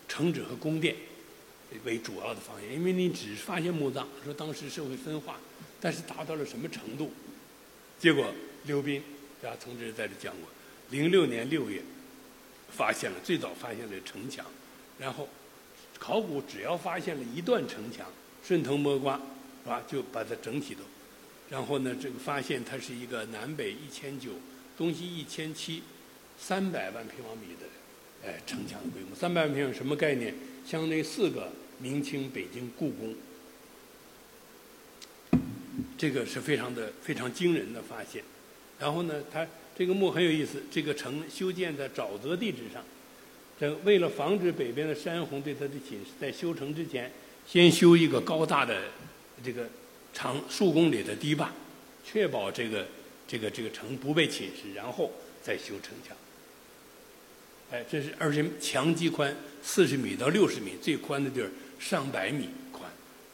[0.09, 0.93] 城址和宫殿
[1.85, 5.39] 为主要的方向，因为你只发现墓葬，说当时社会分化，
[5.79, 7.13] 但是达到了什么程度？
[7.97, 8.33] 结果
[8.65, 9.01] 刘斌
[9.41, 10.49] 啊，同志在这讲过，
[10.89, 11.81] 零六年六月
[12.69, 14.45] 发现了最早发现的城墙，
[14.97, 15.29] 然后
[15.97, 18.05] 考古只要发现了一段城墙，
[18.43, 19.15] 顺藤摸瓜，
[19.63, 19.81] 是吧？
[19.87, 20.81] 就把它整体都，
[21.49, 24.31] 然后呢，这个发现它是一个南北一千九，
[24.77, 25.81] 东西一千七。
[26.39, 30.33] 三百万平方米的，哎，城墙规模，三百万平方米什么概念？
[30.65, 33.15] 相当于四个明清北京故宫，
[35.97, 38.23] 这个是非常的非常惊人的发现。
[38.79, 39.45] 然后呢，它
[39.77, 42.83] 这个墓很有意思，这个城修建在沼泽地质上，
[43.59, 47.11] 这为了防止北边的山洪对它的侵蚀，在修城之前，
[47.45, 48.83] 先修一个高大的
[49.43, 49.67] 这个
[50.13, 51.53] 长数公里的堤坝，
[52.03, 52.87] 确保这个
[53.27, 55.11] 这个这个城不被侵蚀，然后
[55.41, 56.15] 再修城墙。
[57.71, 62.89] 哎，这是而且墙基宽四十米到六十米，最宽的地儿上百米宽，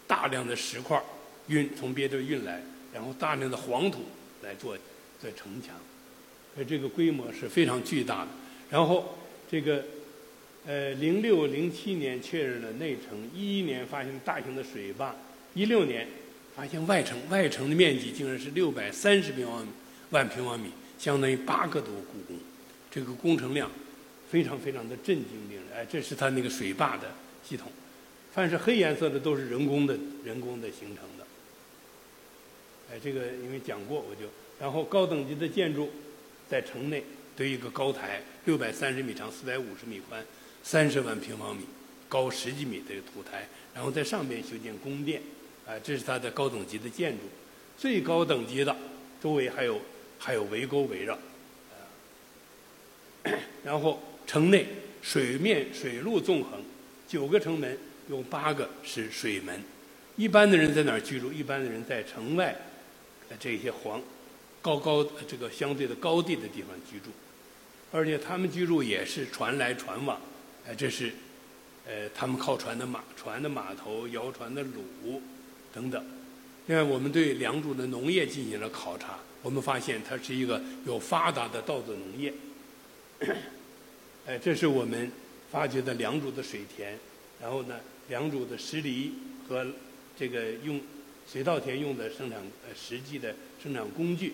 [0.05, 1.01] 大量的石块
[1.47, 2.61] 运从别地运来，
[2.93, 4.03] 然后大量的黄土
[4.43, 4.77] 来做
[5.21, 5.73] 做城墙，
[6.57, 8.27] 呃这个规模是非常巨大的。
[8.69, 9.17] 然后
[9.49, 9.85] 这个
[10.65, 15.15] 呃，零六零七年确认了内城，一一年发现大型的水坝，
[15.53, 16.05] 一六年
[16.55, 19.65] 发现外城，外城的面积竟然是六百三十平方
[20.09, 22.37] 万平方米，相当于八个多故宫，
[22.91, 23.71] 这个工程量。
[24.29, 27.13] 非常非常的震惊病人，哎，这是它那个水坝的
[27.47, 27.71] 系统，
[28.33, 31.25] 凡是黑颜色的都是人工的，人工的形成的。
[32.91, 34.21] 哎，这个因为讲过，我就
[34.59, 35.89] 然后高等级的建筑，
[36.49, 37.03] 在城内
[37.37, 40.25] 堆一个高台，六百三十米长，四百五十米宽，
[40.63, 41.63] 三十万平方米，
[42.09, 45.21] 高十几米的土台，然后在上面修建宫殿，
[45.67, 47.23] 哎，这是它的高等级的建筑，
[47.77, 48.75] 最高等级的
[49.21, 49.79] 周围还有
[50.17, 51.17] 还有围沟围绕，
[53.63, 54.01] 然后。
[54.25, 54.65] 城内
[55.01, 56.61] 水面水陆纵横，
[57.07, 57.77] 九个城门
[58.09, 59.61] 有八个是水门。
[60.15, 61.31] 一般的人在哪儿居住？
[61.31, 62.55] 一般的人在城外，
[63.29, 64.01] 呃这些黄
[64.61, 67.11] 高高这个相对的高地的地方居住，
[67.91, 70.19] 而且他们居住也是船来船往。
[70.67, 71.11] 哎，这是
[71.85, 75.19] 呃他们靠船的马船的码头、摇船的橹
[75.73, 76.03] 等等。
[76.67, 82.33] 另外，我们对良渚的农业进行了考察，我们发现它是一个有发达的稻作农业。
[84.27, 85.11] 哎，这是我们
[85.51, 86.97] 发掘的良渚的水田，
[87.39, 89.11] 然后呢，良渚的石犁
[89.47, 89.63] 和
[90.17, 90.81] 这个用
[91.31, 94.33] 水稻田用的生产呃实际的生产工具，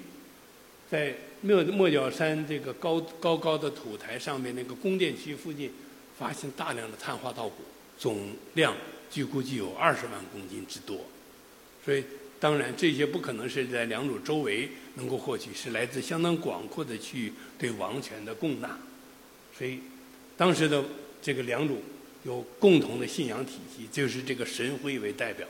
[0.90, 5.70] 在莫莫角山这个高高高的土台上面那个宫殿区附近，
[6.18, 7.56] 发现大量的碳化稻谷，
[7.98, 8.74] 总量
[9.10, 11.06] 据估计有二十万公斤之多，
[11.84, 12.02] 所以
[12.40, 18.80] 当然，这些不可能是在良渚周围能够获取，是来自相当广阔的区域对王权的供纳。
[19.62, 19.80] 所以，
[20.36, 20.84] 当时的
[21.22, 21.76] 这个良渚
[22.24, 25.48] 有共同的信仰体系，就是这个神徽为代表。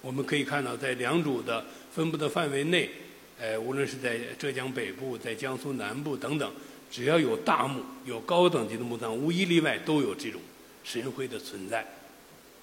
[0.00, 2.90] 我们可以看到，在良渚的分布的范围内，
[3.38, 6.52] 呃，无论是在浙江北部、在江苏南部等等，
[6.90, 10.40] 只要有大墓、有高等级的墓葬，无一例外都有这种
[10.82, 11.86] 神徽的存在。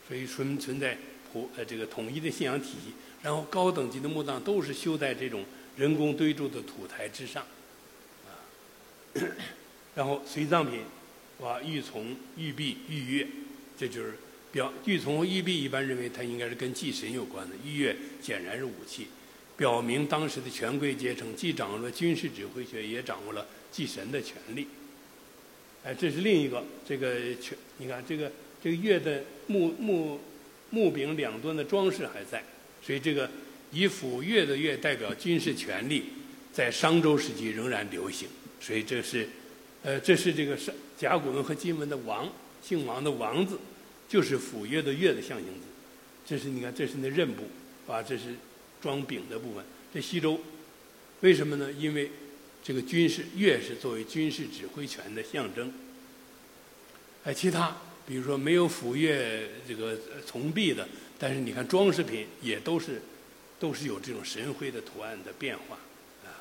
[0.05, 0.97] 所以存存在
[1.31, 2.91] 普呃这个统一的信仰体系。
[3.23, 5.45] 然后高等级的墓葬都是修在这种
[5.77, 7.45] 人工堆筑的土台之上，
[8.27, 8.35] 啊，
[9.95, 10.81] 然后随葬品，
[11.39, 13.27] 哇，玉琮、玉璧、玉钺，
[13.77, 14.13] 这就是
[14.51, 19.07] 表玉琮和玉璧一般认为它应该是跟祭神有关的，玉钺显然是武器，
[19.57, 24.67] 表明当时的权贵阶层既掌握了军事指挥权，也掌握了祭神的权利。
[25.83, 28.31] 哎，这是另一个这个权，你看这个
[28.63, 30.19] 这个钺的木木
[30.69, 32.43] 木柄两端的装饰还在。
[32.83, 33.29] 所以，这个
[33.71, 36.05] 以斧钺的钺代表军事权力，
[36.51, 38.27] 在商周时期仍然流行。
[38.59, 39.29] 所以，这是，
[39.83, 42.31] 呃，这是这个是甲骨文和金文的王，
[42.63, 43.57] 姓王的王字，
[44.07, 45.61] 就是斧钺的钺的象形字。
[46.25, 47.43] 这是你看，这是那刃部，
[47.91, 48.35] 啊，这是
[48.81, 49.63] 装柄的部分。
[49.93, 50.39] 这西周，
[51.21, 51.71] 为什么呢？
[51.71, 52.11] 因为
[52.63, 55.73] 这个军事钺是作为军事指挥权的象征。
[57.23, 57.75] 哎，其他
[58.07, 60.87] 比如说没有斧钺这个从璧的。
[61.23, 62.99] 但是你看装饰品也都是，
[63.59, 65.75] 都是有这种神徽的图案的变化，
[66.25, 66.33] 啊，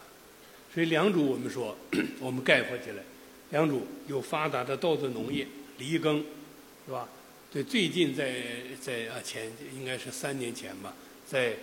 [0.73, 1.77] 所以良渚我们说，
[2.19, 3.03] 我们概括起来，
[3.51, 5.47] 良渚有发达的稻作农业，
[5.79, 6.25] 犁耕，
[6.87, 7.09] 是吧？
[7.53, 8.43] 对，最近在
[8.81, 10.95] 在啊前应该是三年前吧，
[11.27, 11.57] 在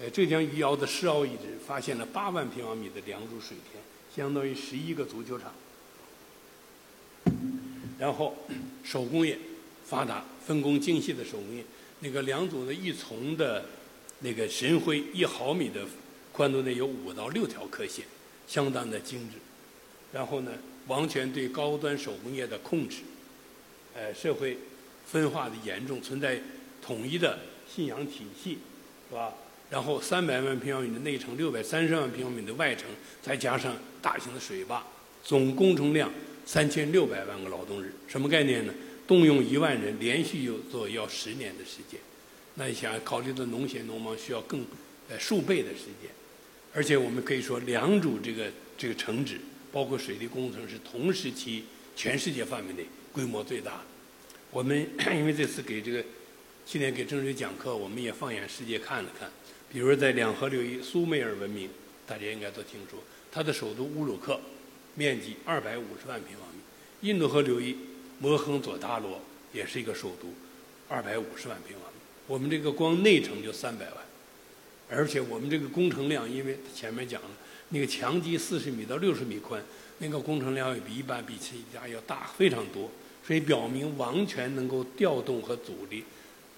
[0.00, 3.82] 呃浙江余姚的石坳遗址发现了八万平方米的良渚水田，
[4.14, 5.52] 相当于十一个足球场。
[7.98, 8.36] 然后
[8.82, 9.38] 手工业
[9.84, 11.64] 发达，分工精细的手工业。
[12.00, 13.64] 那个良渚的一丛的，
[14.20, 15.86] 那个神徽一毫米的
[16.32, 18.04] 宽度内有五到六条刻线，
[18.46, 19.38] 相当的精致。
[20.12, 20.52] 然后呢，
[20.86, 22.98] 王权对高端手工业的控制，
[23.94, 24.58] 呃，社会
[25.06, 26.40] 分化的严重，存在
[26.82, 28.58] 统一的信仰体系，
[29.08, 29.32] 是吧？
[29.70, 32.86] 然后三百万平方米的内城，六百三十万平方米的外城，
[33.22, 34.84] 再加上大型的水坝，
[35.22, 36.10] 总工程量
[36.44, 38.74] 三千六百万个劳动日，什么概念呢？
[39.06, 42.00] 动用一万人连续有做要十年的时间，
[42.54, 44.64] 那你想考虑到农闲农忙需要更
[45.08, 46.10] 呃数倍的时间，
[46.72, 49.40] 而且我们可以说良渚这个这个城址
[49.74, 51.64] 包括水利工程是同时期
[51.96, 53.82] 全世界范围内规模最大。
[54.52, 56.04] 我们 因为这次给这个
[56.64, 59.28] 去年给郑水讲课，我们也放眼世界看了看，
[59.72, 61.68] 比如在两河流域苏美尔文明，
[62.06, 63.02] 大家应该都听说，
[63.32, 64.40] 它的首都乌鲁克
[64.94, 67.76] 面积二百五十万平方米，印度河流域。
[68.20, 69.20] 摩亨佐达罗
[69.52, 70.32] 也是一个首都，
[70.88, 71.98] 二百五十万平方米。
[72.28, 73.96] 我们这个光内城就三百万，
[74.88, 77.30] 而且我们这个工程量，因为前面讲了，
[77.74, 79.60] 那个墙基四十米到六十米宽，
[79.98, 82.88] 那个工程量要比一般比其他要大非常多，
[83.26, 86.00] 所以表明王权能够调动和组织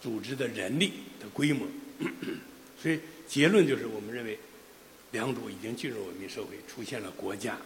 [0.02, 1.66] 组织的人力的规模。
[2.78, 4.38] 所以结论就是，我们认为
[5.12, 7.56] 良渚已经进入文明社会，出现了国家。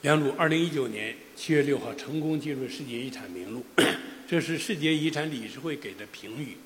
[0.00, 3.62] 良渚二零一九年七月六号成功进入世界遗产名录，
[4.26, 6.56] 这是世界遗产理事会给的评语，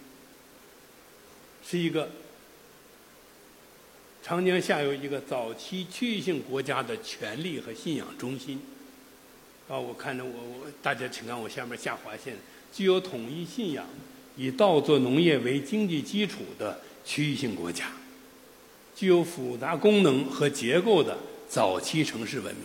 [1.67, 2.13] 是一个
[4.23, 8.61] 长江下游一个早期区域性国家的权力和信仰中心。
[9.69, 12.37] 啊，我看着我我大家请看我下面下划线，
[12.73, 13.85] 具有统一信仰、
[14.37, 17.91] 以稻作农业为经济基础的区域性国家，
[18.95, 21.19] 具有复杂功能和结构的
[21.49, 22.65] 早期城市文明。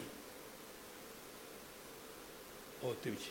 [2.81, 3.29] 哦，对不起。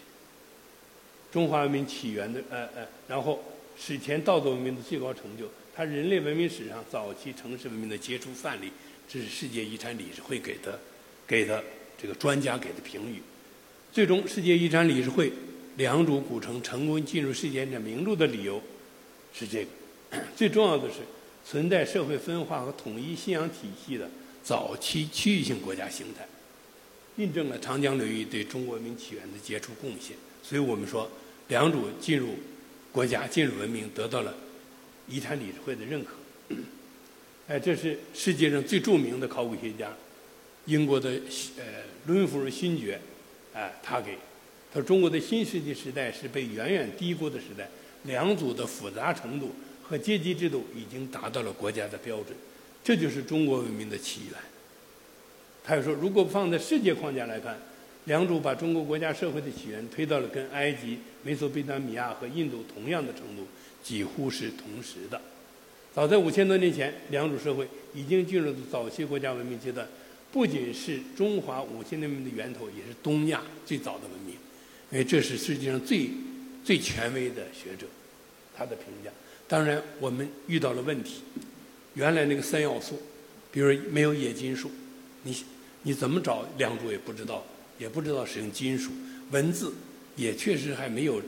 [1.30, 3.44] 中华文明起源的，呃呃，然后
[3.76, 5.44] 史前稻作文明的最高成就，
[5.76, 8.70] 它人类文明史上早期城市文明的杰出范例，
[9.06, 10.80] 这是世界遗产理事会给的，
[11.26, 11.62] 给的
[12.00, 13.20] 这个专家给的评语。
[13.92, 15.30] 最终，世界遗产理事会
[15.76, 18.62] 良渚古城成功进入世界遗产名录的理由
[19.34, 20.18] 是这个。
[20.34, 21.00] 最重要的是，
[21.44, 24.08] 存在社会分化和统一信仰体系的
[24.42, 26.26] 早期区域性国家形态。
[27.18, 31.10] 印证了长江流域对中国文明起源的杰出贡献，所以我们说，
[31.48, 32.36] 良渚进入
[32.90, 34.34] 国家、进入文明，得到了
[35.08, 36.10] 遗产理事会的认可。
[37.48, 39.90] 哎，这是世界上最著名的考古学家，
[40.64, 41.10] 英国的
[41.58, 41.64] 呃
[42.06, 43.00] 伦弗尔勋爵，
[43.54, 44.18] 哎，他给
[44.72, 47.68] 他说，中国的新世纪时代是被远远低估的时代，
[48.02, 52.36] 良渚的复杂程度和阶级制度已经达到了国家的标准，
[52.82, 54.40] 这就是中国文明的起源。
[55.62, 57.56] 他又说，如果放在世界框架来看，
[58.06, 63.46] 良渚把中国国家社会的起源推到了跟埃及、美索不达米亚和印度同样的程度，
[63.86, 65.20] 几乎是同时的。
[65.94, 69.86] 早在五千多年前，良渚社会已经进入了早期国家文明阶段，
[70.32, 74.34] 不仅是中华五千年的源头，也是东亚最早的文明。
[74.90, 76.10] 因为这是世界上最
[76.64, 77.86] 最权威的学者
[78.56, 79.10] 他的评价。
[79.46, 81.22] 当然，我们遇到了问题。
[81.94, 83.00] 原来那个三要素，
[83.52, 84.68] 比如没有冶金术，
[85.22, 85.36] 你
[85.84, 87.46] 你怎么找良渚也不知道，
[87.78, 88.90] 也不知道使用金属。
[89.30, 89.72] 文字
[90.16, 91.22] 也确实还没有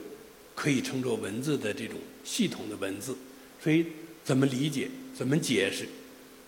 [0.59, 1.95] 可以称作文字的这种
[2.25, 3.15] 系统的文字，
[3.63, 3.85] 所以
[4.25, 5.87] 怎么理解、怎么解释？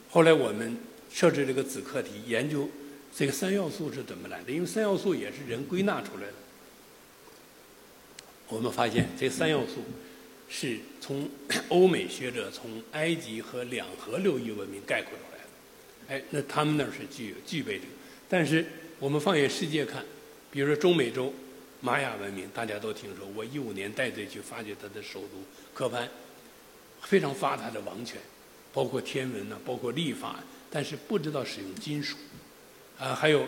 [0.10, 0.76] 后来我们
[1.10, 2.70] 设置这个子课题，研究
[3.16, 6.34] 这个三要素是怎么来的，因为三要素也是人归纳出来的。
[8.50, 9.84] 我们发现这三要素。
[10.54, 11.30] 是从
[11.70, 17.94] 欧美学者从埃及和两河流域文明概括出来的，哎，那他们那儿是具有具备这个。
[18.28, 18.66] 但是
[19.00, 20.04] 我们放眼世界看，
[20.52, 21.34] 比如说中美洲
[21.82, 23.28] 玛雅文明，大家都听说。
[23.36, 26.08] 我一五年带队去发掘它的首都科潘，
[27.02, 28.22] 非常发达的王权，
[28.72, 32.16] 包括天文呢，包括历法，但是不知道使用金属。
[33.00, 33.48] 啊，还有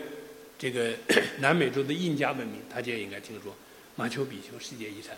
[0.58, 0.92] 这个
[1.38, 3.54] 南美洲的印加文明，大家也应该听说，
[3.94, 5.16] 马丘比丘世界遗产。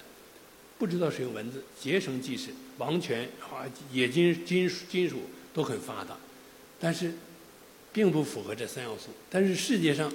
[0.79, 5.23] 不知道使用文字，结绳记事，王权啊，冶金、金属、金属
[5.55, 6.19] 都很发达，
[6.79, 7.15] 但是
[7.95, 9.09] 并不符合这三要素。
[9.31, 10.13] 但是世界上，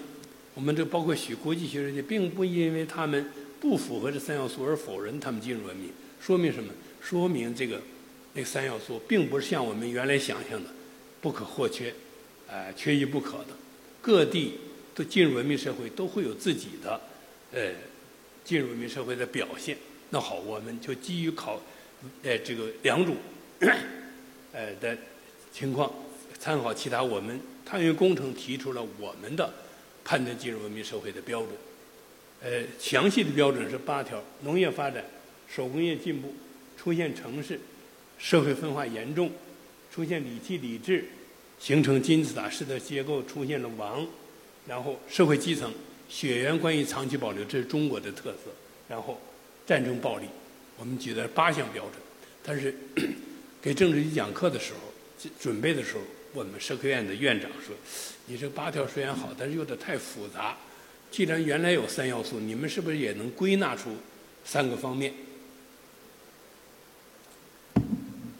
[0.53, 3.25] 我们这包括许国际学者界，并不因为他们
[3.59, 5.89] 不符合这三要素而否认他们进入文明。
[6.19, 6.71] 说明什么？
[7.01, 7.81] 说明这个
[8.33, 10.69] 那三要素并不是像我们原来想象的
[11.19, 11.93] 不可或缺，
[12.47, 13.47] 呃，缺一不可的。
[14.01, 14.53] 各地
[14.93, 17.01] 都进入文明社会都会有自己的
[17.51, 17.71] 呃
[18.43, 19.77] 进入文明社会的表现。
[20.09, 21.61] 那好，我们就基于考，
[22.23, 23.15] 呃，这个两种，
[24.51, 24.97] 呃的
[25.53, 25.91] 情况，
[26.37, 29.51] 参考其他我们探月工程提出了我们的
[30.03, 31.49] 判断进入文明社会的标准，
[32.41, 35.03] 呃，详细的标准是八条：农业发展、
[35.47, 36.33] 手工业进步、
[36.77, 37.59] 出现城市、
[38.17, 39.31] 社会分化严重、
[39.93, 41.05] 出现礼器礼制、
[41.59, 44.07] 形成金字塔式的结构、出现了王，
[44.67, 45.73] 然后社会基层
[46.09, 48.51] 血缘关系长期保留，这是中国的特色，
[48.87, 49.19] 然后。
[49.63, 50.25] 战争暴力，
[50.75, 51.93] 我们举的八项标准，
[52.43, 52.75] 但是
[53.61, 56.01] 给政治局讲课的时候，准备的时候，
[56.33, 57.73] 我们社科院的院长说
[58.31, 60.55] ：“你这八条虽然好，但是有点太复杂。
[61.11, 63.97] 既然原来有三要素，你们是不是也能归纳出
[64.45, 65.13] 三个方面？”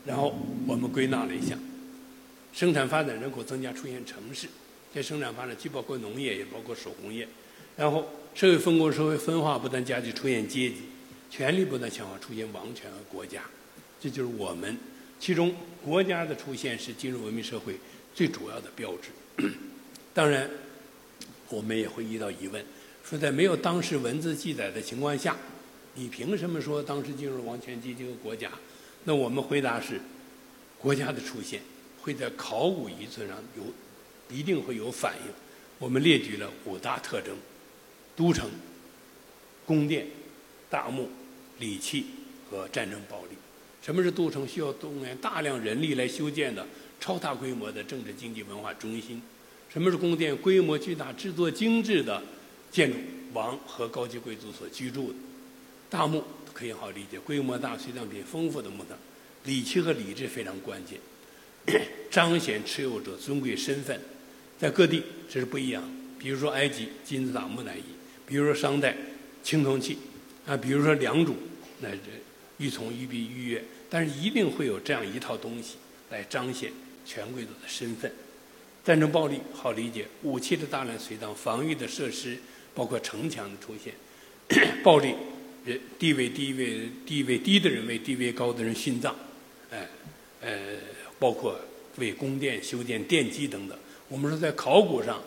[0.08, 0.34] 然后
[0.66, 1.58] 我们归纳了一下：
[2.54, 4.48] 生产发展、人口增加、出现城市。
[4.94, 7.28] 这生产发展既包括农业，也包括手工业。
[7.76, 10.78] 然后社会分工、社会分化不断加剧，出现阶级。
[11.30, 13.42] 权力不断强化，出现王权和国家，
[14.00, 14.78] 这就是我们
[15.20, 17.78] 其中国家的出现是进入文明社会
[18.16, 19.10] 最主要的标志。
[20.14, 20.50] 当然，
[21.50, 22.64] 我们也会遇到疑问：
[23.04, 25.38] 说在没有当时文字记载的情况下，
[25.96, 28.52] 你凭什么说当时进入王权阶级和国家？
[29.04, 30.00] 那我们回答是：
[30.78, 31.62] 国家的出现
[32.02, 33.64] 会在考古遗存上有
[34.36, 35.34] 一定会有反应。
[35.80, 37.36] 我们列举了五大特征：
[38.16, 38.50] 都城、
[39.66, 40.08] 宫殿、
[40.70, 41.10] 大墓。
[41.60, 42.08] 礼器
[42.50, 43.36] 和战争暴力，
[43.84, 44.48] 什么是都城？
[44.48, 46.66] 需要动员大量人力来修建的
[47.00, 49.22] 超大规模的政治、经济、文化中心。
[49.72, 50.36] 什么是宫殿？
[50.36, 52.22] 规模巨大、制作精致的
[52.70, 52.98] 建筑，
[53.32, 55.16] 王和高级贵族所居住的。
[55.90, 56.22] 大墓
[56.54, 58.98] 可以好理解，规模大、随葬品丰富的墓葬。
[59.46, 61.00] 礼器和礼制非常关键，
[62.12, 64.00] 彰显持有者尊贵身份，
[64.60, 65.84] 在各地这是不一样。
[66.20, 67.84] 比如说埃及金字塔木乃伊，
[68.28, 68.96] 比如说商代
[69.42, 69.98] 青铜器，
[70.46, 71.34] 啊，比如说良渚。
[71.80, 71.98] 那这
[72.58, 75.78] 欲从欲必欲悦，但是一定会有这样一套东西
[76.12, 76.72] 来彰显
[77.06, 78.12] 权贵族的身份。
[78.84, 82.38] 战争暴力好理解，武器的大量随葬，防御的设施，
[82.74, 83.94] 包括城墙的出现，
[84.84, 85.14] 暴力，
[85.66, 89.16] 人地位低位地位低的人为地位高的人殉葬，
[89.70, 89.88] 哎，
[90.42, 90.78] 呃，
[91.20, 91.60] 包括
[91.98, 93.78] 为宫殿修建奠基等等。
[94.10, 95.22] 我们说在考古上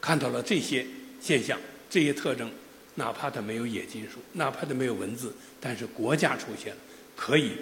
[0.00, 0.86] 看到了这些
[1.20, 1.58] 现象，
[1.90, 2.50] 这些特征。
[2.94, 6.78] 哪怕它没有冶金术，哪怕它没有文字，但是国家出现了，
[7.16, 7.52] 可以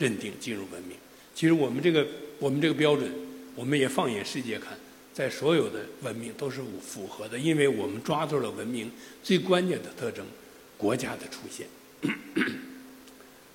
[0.00, 0.96] 认定进入文明。
[1.32, 2.04] 其实我们这个
[2.40, 3.08] 我们这个标准，
[3.54, 4.76] 我们也放眼世界看，
[5.20, 8.90] 在所有的文明都是符合的，因为我们抓住了文明
[9.22, 10.24] 最关键的特征——
[10.78, 11.66] 国家的出现。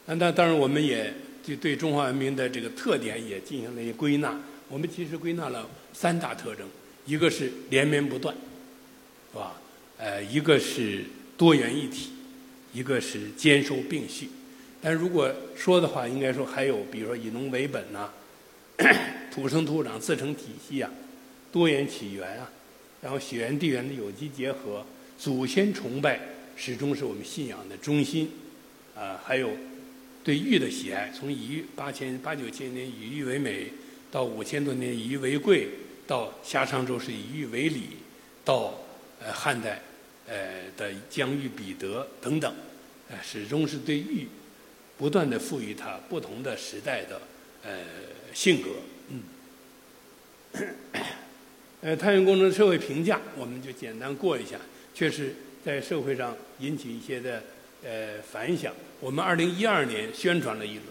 [0.06, 1.12] 那那当然，我们也
[1.44, 4.40] 就对中华文明的这个特点也进行了一些归纳。
[4.70, 6.68] 我们其实归纳了三大特征：
[7.08, 8.36] 一个是连绵不断，
[9.32, 9.60] 是吧？
[9.98, 11.04] 呃，一个是。
[11.38, 12.12] 多元一体，
[12.72, 14.30] 一个是兼收并蓄，
[14.82, 18.10] 但如果说的话，应该说还有，比如说以农为本呐，
[19.34, 20.90] 土生土长自成体系啊，
[21.56, 22.52] 多元起源啊，
[23.02, 24.86] 然后血缘地缘的有机结合，
[25.18, 26.20] 祖先崇拜
[26.58, 28.30] 始终是我们信仰的中心，
[28.94, 29.52] 啊，还有
[30.22, 33.72] 对玉的喜爱，从以玉八千八九千年以玉为美，
[34.12, 35.70] 到五千多年以玉为贵，
[36.06, 37.84] 到夏商周是以玉为礼，
[38.44, 38.78] 到
[39.22, 39.82] 呃汉代
[40.28, 42.54] 呃的疆域彼得等等，
[43.10, 44.28] 呃始终是对玉
[44.98, 47.22] 不断的赋予它不同的时代的
[47.64, 47.80] 呃
[48.34, 48.72] 性格，
[49.08, 49.24] 嗯。
[51.86, 54.60] 呃，太阳工程社会评价，我们就简单过一下，
[54.96, 57.44] 确实在社会上引起一些的
[57.84, 58.74] 呃反响。
[59.00, 60.88] 我们二零一二年宣传了一轮，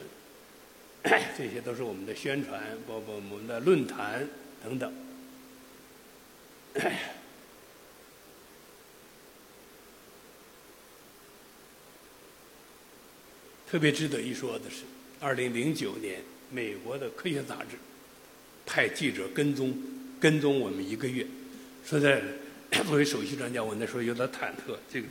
[1.36, 4.28] 这些都是我们的宣传，包括我们的论坛
[4.62, 4.94] 等等。
[13.68, 14.84] 特别值得一说的是，
[15.18, 16.22] 二零零九年，
[16.52, 17.76] 美国的科学杂志
[18.64, 19.76] 派记者跟踪。
[20.24, 21.26] 跟踪我们一个月，
[21.84, 22.22] 说在
[22.88, 25.06] 作为首席专家，我那时候有点忐忑，这个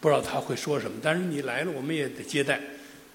[0.00, 0.98] 不知道他会说什么。
[1.00, 2.60] 但是你来了，我们也得接待，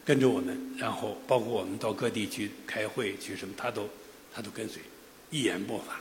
[0.05, 3.89] 跟着我们，然后包括我们到各地去开会去什么，他都
[4.33, 4.81] 他都跟随，
[5.29, 5.99] 一言不发，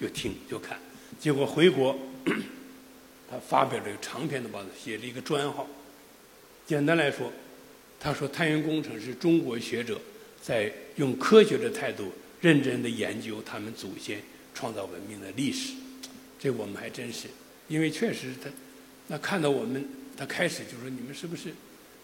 [0.00, 0.76] 就听就看。
[1.20, 1.96] 结果回国，
[3.30, 5.68] 他发表了一个长篇的报道，写了一个专号。
[6.66, 7.30] 简单来说，
[8.00, 10.00] 他说太原工程是中国学者
[10.42, 14.20] 在用科学的态度认真的研究他们祖先。
[14.60, 15.72] 创造文明的历史，
[16.38, 17.28] 这我们还真是，
[17.66, 18.50] 因为确实他，
[19.06, 19.82] 那看到我们，
[20.18, 21.54] 他开始就说你们是不是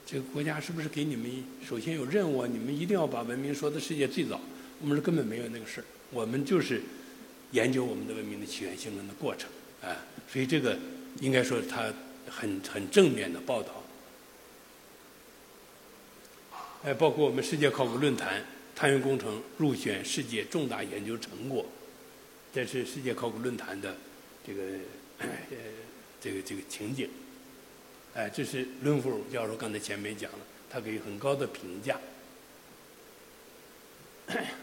[0.07, 1.31] 这个国家是不是给你们
[1.69, 4.41] 首先有任务，你们一定要把文明说的世界最早。
[4.81, 6.81] 我们是根本没有那个事儿，我们就是
[7.53, 9.51] 研究我们的文明的起源形成的过程
[9.83, 9.95] 啊。
[10.33, 10.79] 所以这个
[11.21, 11.93] 应该说他
[12.27, 13.85] 很很正面的报道。
[16.85, 18.43] 哎，包括我们世界考古论坛，
[18.75, 21.67] 探月工程入选世界重大研究成果。
[22.53, 23.97] 这是世界考古论坛的
[24.47, 24.63] 这个
[25.19, 25.29] 呃
[26.21, 27.09] 这个这个情景，
[28.15, 30.39] 哎，这是伦福尔教授刚才前面讲了，
[30.71, 32.01] 他给很高的评价。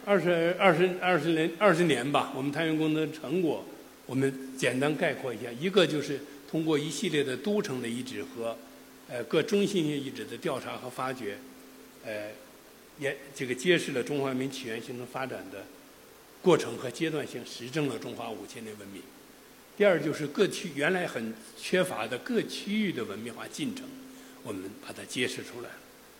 [0.03, 3.63] 二十二十二十年二十年吧，我们太阳宫的成果，
[4.05, 6.19] 我们简单概括一下：一个就是
[6.49, 8.57] 通过一系列的都城的遗址和
[9.07, 11.37] 呃各中心性遗址的调查和发掘，
[12.03, 12.31] 呃，
[12.99, 15.63] 也这个揭示了中华文明起源形成发展的。
[16.43, 19.01] 过程和阶段性实证了中华五千年文明。
[19.77, 23.85] 第二就是各区原来很缺乏的各区域的文明化进程，
[24.43, 25.75] 我们把它揭示出来了。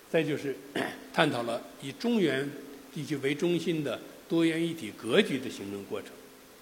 [0.09, 0.55] 再就是
[1.13, 2.49] 探讨了以中原
[2.93, 3.99] 地区为中心的
[4.29, 6.11] 多元一体格局的形成过程，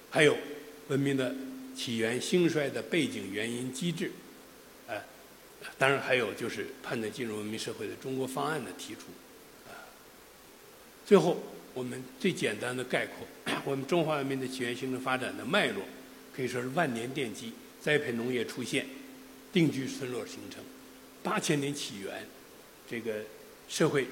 [0.10, 0.36] 还有
[0.88, 1.34] 文明的
[1.76, 4.12] 起源兴衰的背景原因机制。
[4.88, 5.00] 呃，
[5.78, 9.02] 当然还有就是判断进入文明社会的中国方案的提出。
[9.68, 9.86] 啊，
[11.06, 11.42] 最后。
[11.74, 13.28] 我们最简单的概括，
[13.66, 15.84] 我们中华文明的起源形成发展的脉络，
[16.36, 18.86] 可以说是万年奠基，栽培农业出现，
[19.54, 20.64] 定居村落形成，
[21.24, 22.26] 八千年起源，
[22.90, 23.22] 这个
[23.70, 24.08] 社会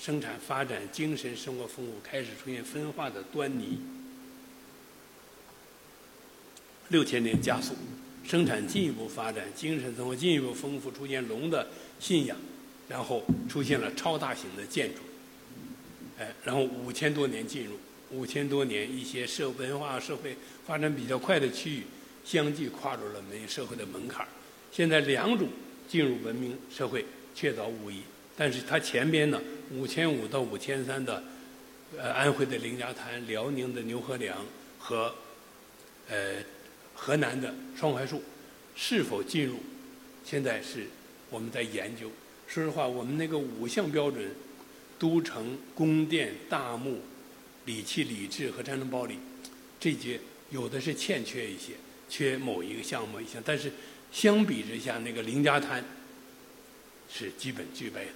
[0.00, 3.78] 生产发展、精神生活丰富，开始出现分化的端倪。
[6.88, 7.74] 六千年加速，
[8.22, 11.66] 生产进一步发展，精神生活进一步丰富，出现龙的
[11.98, 12.36] 信仰，
[12.88, 15.00] 然后出现了超大型的建筑。
[16.44, 17.78] 然后五千多年进入，
[18.10, 21.82] 五千多年一些社文化社会发展比较快的区域，
[22.24, 24.26] 相继跨入了文明社会的门槛
[24.70, 25.46] 现在良渚
[25.88, 27.04] 进入文明社会
[27.34, 28.02] 确凿无疑，
[28.36, 29.40] 但是它前边呢，
[29.70, 31.22] 五千五到五千三的，
[31.96, 34.36] 呃，安徽的凌家滩、辽宁的牛河梁
[34.78, 35.14] 和，
[36.08, 36.36] 呃，
[36.94, 38.22] 河南的双槐树，
[38.74, 39.60] 是否进入？
[40.24, 40.86] 现在是
[41.30, 42.10] 我们在研究。
[42.46, 44.30] 说实话，我们那个五项标准。
[45.02, 47.00] 都城、宫殿、大墓、
[47.64, 49.18] 礼器、礼制和战争暴力，
[49.80, 50.20] 这些
[50.50, 51.72] 有的是欠缺一些，
[52.08, 53.72] 缺某一个项目一项，但是
[54.12, 55.84] 相比之下，那个凌家滩
[57.12, 58.12] 是基本具备的。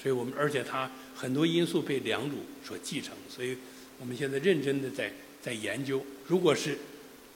[0.00, 2.34] 所以我们而且它很多因素被良渚
[2.64, 3.56] 所继承，所以
[3.98, 5.12] 我们现在认真的在
[5.42, 6.06] 在研究。
[6.28, 6.78] 如果是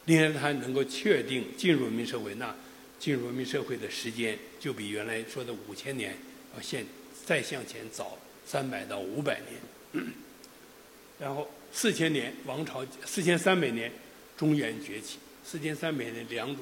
[0.05, 2.55] 凌家滩能够确定进入文明社会，那
[3.01, 6.16] 进入文明社会的时间就比原来说的五千年
[6.55, 6.87] 要现
[7.27, 8.16] 再向前早。
[8.44, 9.40] 三百到五百
[9.93, 10.05] 年，
[11.19, 13.90] 然后四千年王朝，四千三百年
[14.36, 16.59] 中原崛起，四千三百年良渚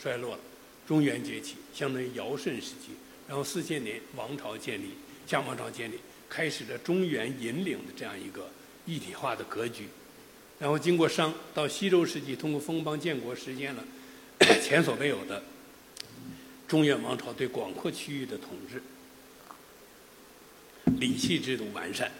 [0.00, 0.40] 衰落了，
[0.86, 2.92] 中原崛起，相当于尧舜时期，
[3.28, 4.90] 然后四千年王朝建立，
[5.26, 5.98] 夏王朝建立，
[6.28, 8.48] 开始了中原引领的这样一个
[8.86, 9.88] 一体化的格局，
[10.58, 13.84] 然后经过商到西周时期，通过封邦建国实现了
[14.62, 15.42] 前所未有的
[16.68, 18.82] 中原王朝对广阔区域的统治。
[20.98, 22.10] 礼器制度完善，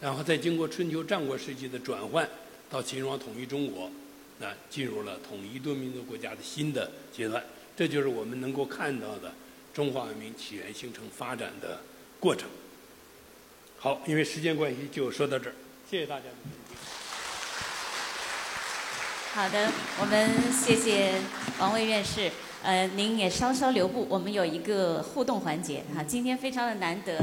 [0.00, 2.28] 然后再经过春秋战国时期的转换，
[2.70, 3.90] 到秦始皇统一中国，
[4.38, 7.42] 那进入了统一多民族国家的新的阶段。
[7.76, 9.32] 这就是我们能够看到的
[9.74, 11.80] 中华文明起源、形成、发展的
[12.18, 12.48] 过程。
[13.78, 15.54] 好，因为时间关系，就说到这儿。
[15.90, 16.24] 谢谢大家。
[19.32, 19.70] 好的，
[20.00, 21.20] 我们谢谢
[21.58, 22.30] 王卫院士。
[22.62, 26.02] 呃，您也稍稍留步，我们有一个互动环节哈。
[26.02, 27.22] 今天非常的难得，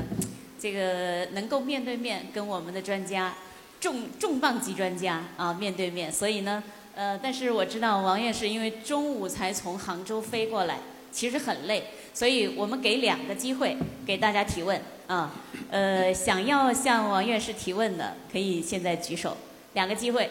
[0.64, 3.34] 这个能够面对面跟我们的专家，
[3.82, 6.10] 重重磅级专家啊面对面。
[6.10, 6.64] 所以呢，
[6.96, 10.80] 呃，但是我知道王院士因为中午才从杭州飞过来，
[11.12, 13.76] 其实很累，所以我们给两个机会
[14.06, 15.34] 给大家提问啊。
[15.70, 19.36] 呃，想要向王院士提问的，可以现在举手，
[19.74, 20.30] 两个机会。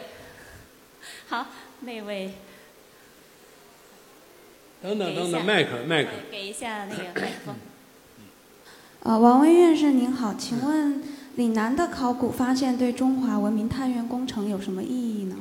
[1.28, 1.46] 好。
[1.84, 2.30] 那位，
[4.80, 7.56] 等等等等，麦克麦克，给一下那个麦克风。
[9.04, 11.02] 呃，王威院士您好，请问
[11.34, 15.36] 岭南的考古发现对中华文明探源工程有什么意义呢？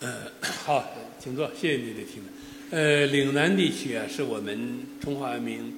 [0.00, 0.84] 呃，好，
[1.18, 2.28] 请坐，谢谢你的提问。
[2.70, 5.72] 呃，岭南地区啊，是我们中华文明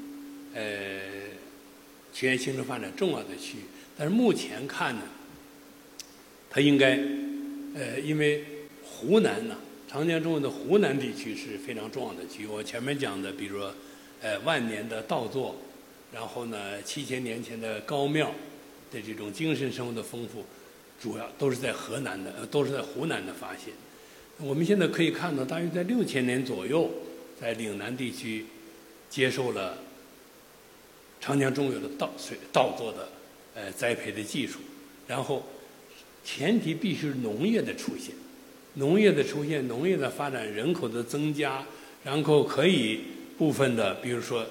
[0.53, 0.63] 呃
[2.13, 3.61] 起源、形成、发展重要的区域，
[3.97, 5.03] 但是目前看呢，
[6.51, 6.99] 它应该
[7.75, 8.45] 呃，因为。
[8.97, 9.57] 湖南呢，
[9.89, 12.47] 长江中游的湖南地区是非常重要的区域。
[12.47, 13.75] 我前面讲的，比如说，
[14.23, 15.57] 呃，万年的稻作，
[16.15, 18.33] 然后呢，七千年前的高庙
[18.93, 20.45] 的这种精神生活的丰富，
[21.03, 23.75] 主要都是在河南的，呃，都是在湖南的发现。
[24.39, 26.89] 我们现在可以看到，大约在六千年左右，
[27.41, 28.47] 在岭南地区
[29.11, 29.77] 接受了
[31.21, 33.09] 长江中游的稻水稻作的
[33.55, 34.61] 呃栽培的技术，
[35.09, 35.45] 然后
[36.25, 38.15] 前提必须是农业的出现。
[38.75, 41.65] 农业的出现，农业的发展，人口的增加，
[42.03, 43.01] 然后可以
[43.39, 44.45] 部分的，比如说，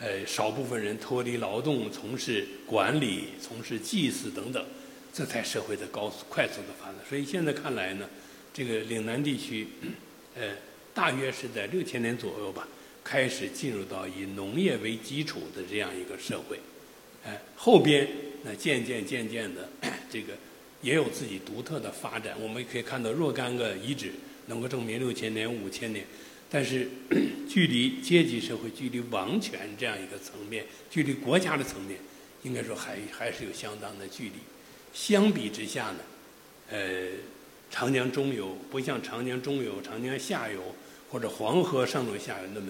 [0.00, 4.64] 呃，少部分人脱离劳动，从事管理，从事祭祀等等，
[5.12, 6.96] 这才社会的高速快速的发展。
[7.08, 8.08] 所以现在看来呢，
[8.52, 9.68] 这个岭南地区，
[10.34, 10.56] 呃，
[10.92, 12.68] 大约是在六千年左右吧，
[13.02, 16.58] 开始进入到以农业为基础的这样一个社会，
[17.24, 18.08] 哎，后边
[18.42, 19.68] 那渐渐渐渐的
[20.10, 20.34] 这个。
[20.82, 24.12] 也有自己独特的发展，我们可以看到若干个遗址
[24.48, 26.04] 能够证明六千年、五千年，
[26.54, 26.86] 但是
[27.50, 31.98] 距离阶级社会、距离王权这样一个层面、距离国家的层面，
[32.44, 34.34] 应该说还还是有相当的距离。
[34.92, 35.98] 相比之下呢，
[36.70, 37.08] 呃，
[37.72, 40.76] 长江中游不像长江中游、长江下游
[41.10, 42.68] 或者黄河上游、下游那么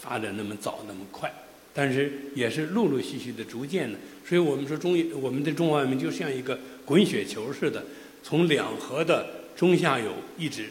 [0.00, 1.34] 发展那么早、那么快。
[1.72, 7.84] 但是也是陆陆续续的、逐渐的，所以我们说中我们的中华文明就像一个滚雪球似的，
[8.22, 10.68] 从两河的中下游一直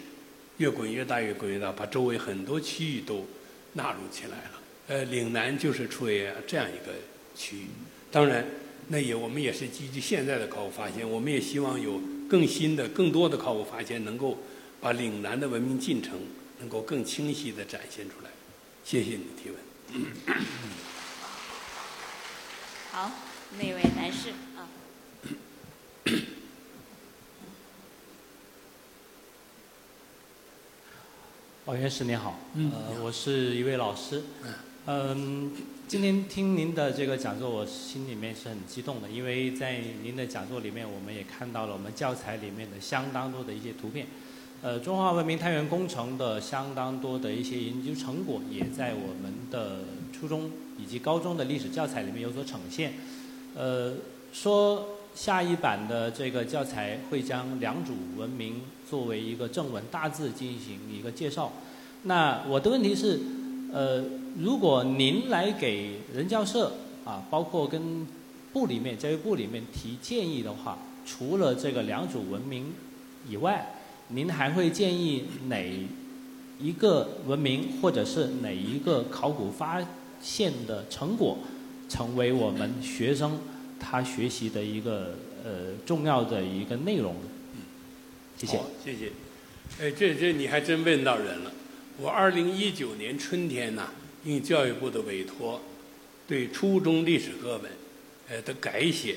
[0.63, 3.27] 越滚越大、越滚越大，把周围很多区域都
[3.73, 4.61] 纳入起来了。
[4.87, 6.93] 呃，岭南就是处于这样一个
[7.35, 7.67] 区域。
[8.09, 8.45] 当然，
[8.87, 11.99] 那也我们也是基于现在的考古发现，我们也希望有
[12.29, 14.37] 更新的、更多的考古发现，能够
[14.79, 16.17] 把岭南的文明进程
[16.59, 18.29] 能够更清晰的展现出来。
[18.85, 19.57] 谢谢你的提问。
[22.89, 23.11] 好，
[23.59, 24.69] 那位男士啊。
[31.65, 34.21] 王院士您好，呃，我是一位老师，
[34.85, 35.49] 嗯，
[35.87, 44.07] 今天听您的这个讲座，我心里面是很激动的，因为在您的讲座里面，我们也看到了我们教材里面的相当多的一些图片，
[44.61, 50.51] 呃，中华文明探源工程的相当多的一些研究成果，也在我们的初中。
[50.79, 52.93] 以及高中的历史教材里面有所呈现，
[53.55, 53.93] 呃，
[54.33, 58.59] 说下一版的这个教材会将良渚文明
[58.93, 61.51] 作为一个正文大字进行一个介绍。
[62.03, 63.19] 那我的问题是，
[63.73, 64.03] 呃，
[64.37, 68.05] 如果您来给人教社啊，包括跟
[68.53, 72.71] 部里面教育部里面提建议的话，除了这个良渚文明
[73.27, 75.87] 以外，您还会建议哪
[76.59, 79.83] 一个文明，或者是哪一个考古发？
[80.21, 81.37] 现的成果，
[81.89, 83.37] 成为我们学生
[83.77, 87.13] 他学习的一个呃重要的一个内容。
[88.45, 88.59] 谢谢。
[88.83, 89.11] 谢谢。
[89.79, 91.51] 哎，这这你还真问到人了。
[91.97, 93.91] 我二零一九年春天呢，
[94.25, 95.61] 应教育部的委托，
[96.27, 97.71] 对初中历史课本，
[98.29, 99.15] 呃的改写，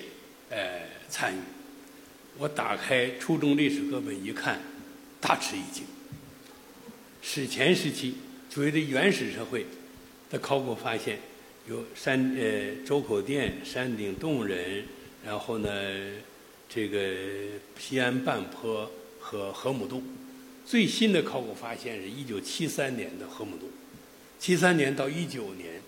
[0.50, 1.38] 呃参与。
[2.38, 4.60] 我打开初中历史课本一看，
[5.20, 5.84] 大吃一惊。
[7.22, 8.14] 史前时期，
[8.48, 9.66] 所谓的原始社会。
[10.28, 11.20] 的考古发现
[11.68, 14.82] 有山呃周口店、山顶洞人，
[15.24, 15.70] 然后呢，
[16.68, 17.14] 这个
[17.78, 18.90] 西安半坡
[19.26, 20.00] 和河姆渡。
[20.64, 23.68] 最新的考古发现是一九七三年的河姆渡，
[24.38, 25.82] 七三年到一九年，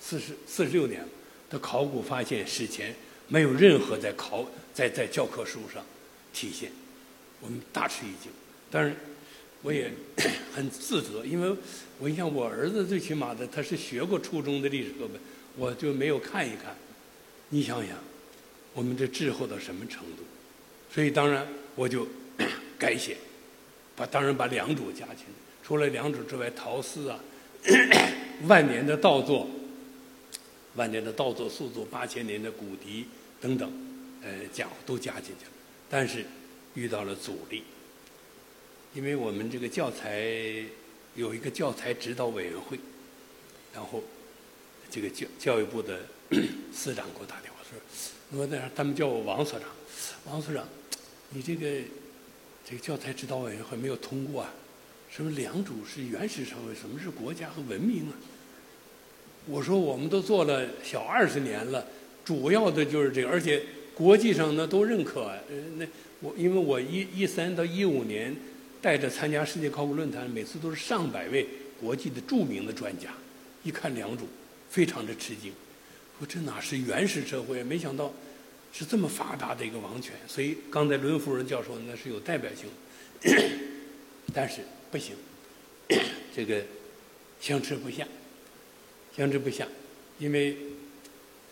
[0.00, 1.06] 四十四十六年
[1.50, 2.94] 的考古发现史前
[3.28, 5.84] 没有任何在考在在教科书上
[6.32, 6.72] 体现，
[7.42, 8.32] 我们大吃一惊。
[8.70, 8.96] 当然。
[9.62, 9.90] 我也
[10.54, 11.56] 很自责，因为
[11.98, 15.20] 我想我儿子最起码的他是学过初中的历史课本，
[15.56, 16.76] 我就没有看一看。
[17.48, 17.96] 你想想，
[18.74, 20.22] 我们这滞后到什么程度？
[20.92, 22.06] 所以当然我就
[22.78, 23.16] 改写，
[23.94, 25.24] 把当然把良渚加进去。
[25.62, 27.18] 除了良渚之外，陶寺啊，
[28.46, 29.48] 万年的稻作，
[30.74, 33.06] 万年的稻作、宿作、八千年的古笛
[33.40, 33.72] 等等，
[34.22, 35.50] 呃，加都加进去了。
[35.88, 36.24] 但是
[36.74, 37.64] 遇到了阻力，
[38.94, 40.24] 因为我们这个教材
[41.14, 42.78] 有一个教材指导委员会，
[43.74, 44.02] 然后
[44.90, 46.00] 这个教教育部的
[46.72, 49.68] 司长给我打电话说，我在他们叫我王所长，
[50.26, 50.64] 王所长。
[51.30, 51.82] 你这个
[52.68, 54.52] 这个教材指导委员会没有通过啊？
[55.08, 56.74] 什么良渚是原始社会？
[56.74, 58.12] 什么是国家和文明啊？
[59.46, 61.86] 我说我们都做了小二十年了，
[62.24, 63.62] 主要的就是这个，而且
[63.94, 65.26] 国际上呢都认可。
[65.48, 65.86] 呃，那
[66.20, 68.34] 我因为我一一三到一五年
[68.82, 71.46] 带着参加世界考古论坛，每次都是上百位
[71.80, 73.10] 国际的著名的专家，
[73.62, 74.22] 一看良渚，
[74.68, 75.52] 非常的吃惊，
[76.18, 77.62] 说这哪是原始社会？
[77.62, 78.12] 没想到。
[78.78, 82.68] 是这么发达的一个王权，所以刚才伦夫人教授那是有代表性，
[84.34, 85.16] 但是不行，
[86.36, 86.62] 这个
[87.40, 88.06] 相持不下，
[89.16, 89.66] 相持不下，
[90.18, 90.54] 因为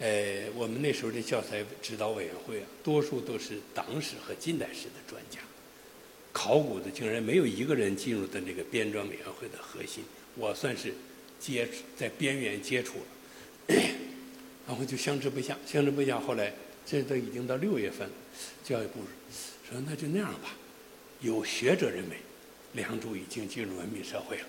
[0.01, 5.41] 呃我们那时候的教材指导委员会啊，多数都是党史和近代史的专家，
[6.31, 10.93] 考古的竟然没有一个人进入的那个编专委员会的核心，我算是
[11.41, 13.75] 接触在边缘接触了，
[14.69, 16.53] 然后就相持不下，相持不下，后来。
[16.87, 18.15] 这都已经到六月份了，
[18.63, 19.01] 教育部
[19.69, 20.55] 说那就那样吧。
[21.21, 22.17] 有学者认为，
[22.75, 24.45] 良渚已经进入文明社会了。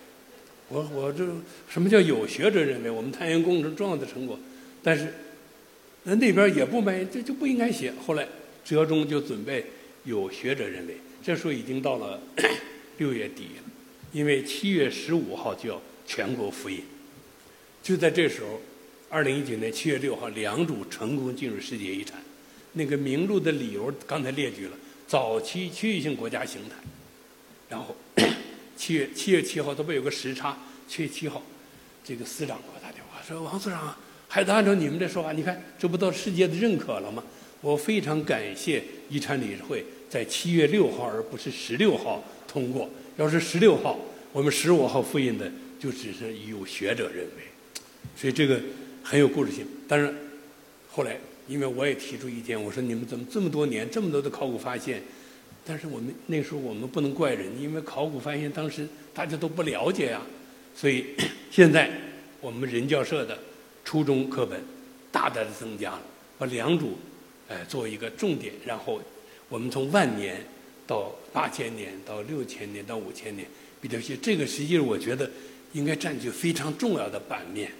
[0.67, 1.25] 我我这
[1.69, 2.89] 什么叫有学者认为？
[2.89, 4.37] 我们探源工程重要的成果，
[4.83, 5.13] 但是
[6.03, 7.93] 那那边也不买，这就不应该写。
[8.05, 8.27] 后来
[8.63, 9.65] 折中就准备
[10.03, 12.21] 有学者认为，这时候已经到了
[12.97, 13.63] 六月底了，
[14.11, 16.81] 因为七月十五号就要全国复印，
[17.81, 18.61] 就在这时候。
[19.07, 22.19] 二零一九年七月六号，良渚成功进入世界遗产。
[22.75, 24.77] 那个名录的理由刚才列举了，
[25.07, 26.75] 早期区域性国家形态。
[27.67, 27.95] 然后
[28.77, 30.57] 七月七月七号，这不有个时差？
[30.87, 31.41] 七月七号，
[32.03, 33.97] 这个司长给我打电话说：“王司长，
[34.27, 37.23] 还得按照你们的说法，你看这不到世界的认可了吗？”
[37.61, 42.89] 我非常感谢遗产理事会在七月六号而不是十六号通过。
[43.17, 43.99] 要是十六号，
[44.31, 47.43] 我们十五号复印的就只是有学者认为，
[48.15, 48.61] 所以这个。
[49.07, 50.11] 很有故事性，但是
[50.89, 51.15] 后来
[51.47, 55.01] 因为我也提出意见，我说你们怎么这么多年这么多的考古发现，
[55.65, 60.21] 但是我们那时候我们不能怪人，因为考古发现当时大家都不了解呀，
[60.75, 61.05] 所以
[61.51, 61.91] 现在
[62.41, 63.37] 我们人教社的
[63.83, 64.61] 初中课本
[65.11, 66.01] 大大的增加了，
[66.37, 66.87] 把良渚
[67.47, 69.01] 哎作为一个重点，然后
[69.49, 70.43] 我们从万年
[70.87, 73.47] 到八千年到六千年到五千年
[73.81, 75.29] 比较细，这个实际上我觉得
[75.73, 77.71] 应该占据非常重要的版面。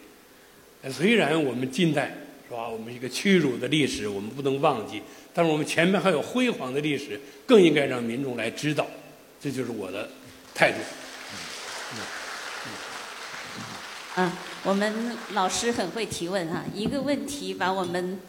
[0.92, 2.16] 虽然我们近代
[2.48, 5.02] 是吧，我们一个屈辱的历史，我们不能忘记，
[5.34, 8.86] 但是我们前面还有辉煌的历史，更应该让民众来知道，
[9.42, 10.10] 这就是我的
[10.54, 10.78] 态度。
[14.18, 14.32] 嗯
[14.64, 18.20] 我们老师很会提问啊，一个问题把我们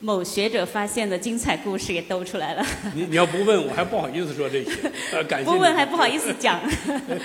[0.00, 2.64] 某学者发现的精彩故事给兜出来了。
[2.94, 4.70] 你你要不问我还不好意思说这些，
[5.12, 5.46] 呃，感谢。
[5.46, 6.60] 不问还不好意思讲。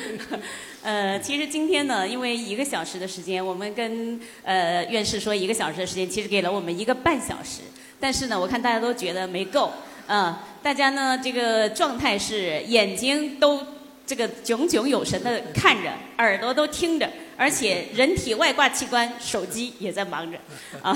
[0.82, 7.60] 呃，其实今天呢，因为一个小时的时间，我们跟呃院士说一个小时的时间，其实给了我们一个半小时。
[8.00, 9.70] 但是呢，我看大家都觉得没够，
[10.08, 10.34] 嗯，
[10.64, 13.60] 大家呢这个状态是眼睛都
[14.08, 17.08] 这个炯炯有神的看着，耳朵都听着，
[17.42, 20.38] 而且人体外挂器官手机也在忙着，
[20.80, 20.96] 啊，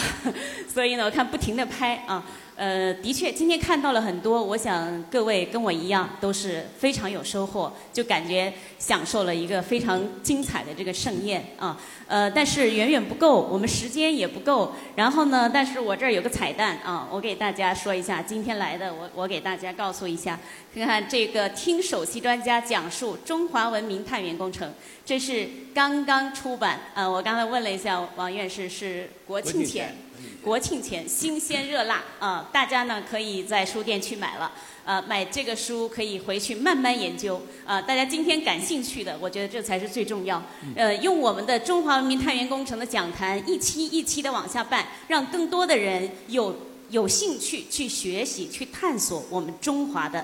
[0.72, 2.24] 所以呢，我看不停的拍啊。
[2.58, 4.42] 呃，的确，今天看到了很多。
[4.42, 11.78] 我想各位跟我一样都是非常有收获，就感觉享受了一个非常精彩的这个盛宴啊。
[12.08, 14.72] 呃，但是远远不够，我们时间也不够。
[14.96, 20.40] 然后呢，但是我这儿有个彩蛋啊，我给大家说一下，今天来的我我给大家告诉一下，
[20.74, 24.74] 看看这个听首席专家讲述中华文明探源工程，
[25.06, 27.06] 这是刚刚出版啊。
[27.06, 29.94] 我刚才问了一下王院士，是国庆前。
[30.42, 32.50] 国庆前新鲜热辣啊！
[32.54, 34.52] 大家呢可以在书店去买了，
[34.84, 37.82] 呃，买这个书可以回去慢慢研究啊。
[37.82, 40.44] 大家今天感兴趣的，我觉得这才是最重要。
[40.76, 46.56] 呃，用我们的中华文明探源工程的讲坛一期一期的往下办，让更多的人有
[46.92, 50.24] 有兴趣去学习、去探索我们中华的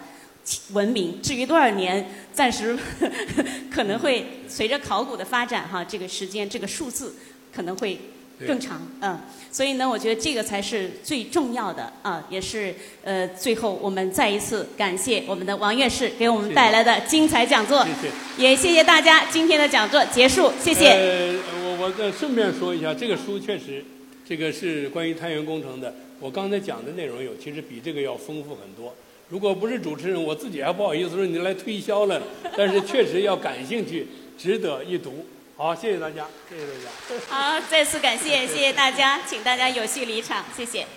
[0.74, 1.20] 文明。
[1.20, 2.78] 至于多少年，暂时
[3.74, 7.16] 可能会随着考古的发展哈，这个时间这个数字
[7.52, 8.00] 可能会。
[8.48, 9.20] 更长，嗯，
[9.52, 12.74] 所以呢，我觉得这个才是最重要的啊，也是
[13.04, 20.90] 呃，最后我们再一次感谢我们的王院士给我们带来的精彩讲座，谢谢，也谢谢大家，今天的讲座结束，谢谢。
[20.92, 21.36] 呃，
[21.66, 23.84] 我我再顺便说一下，这个书确实，
[24.28, 25.94] 这个是关于太原工程的。
[26.20, 28.94] 我刚才讲的内容有，其实比这个要丰富很多。
[29.30, 32.22] 如果不是主持人，我自己还不好意思说你来推销了。
[32.56, 34.06] 但是确实要感兴趣，
[34.38, 35.26] 值得一读。
[35.62, 36.90] 好，谢谢大家，谢谢大家。
[37.30, 40.88] 好，再次感谢，谢谢大家，请大家有序离场，谢谢。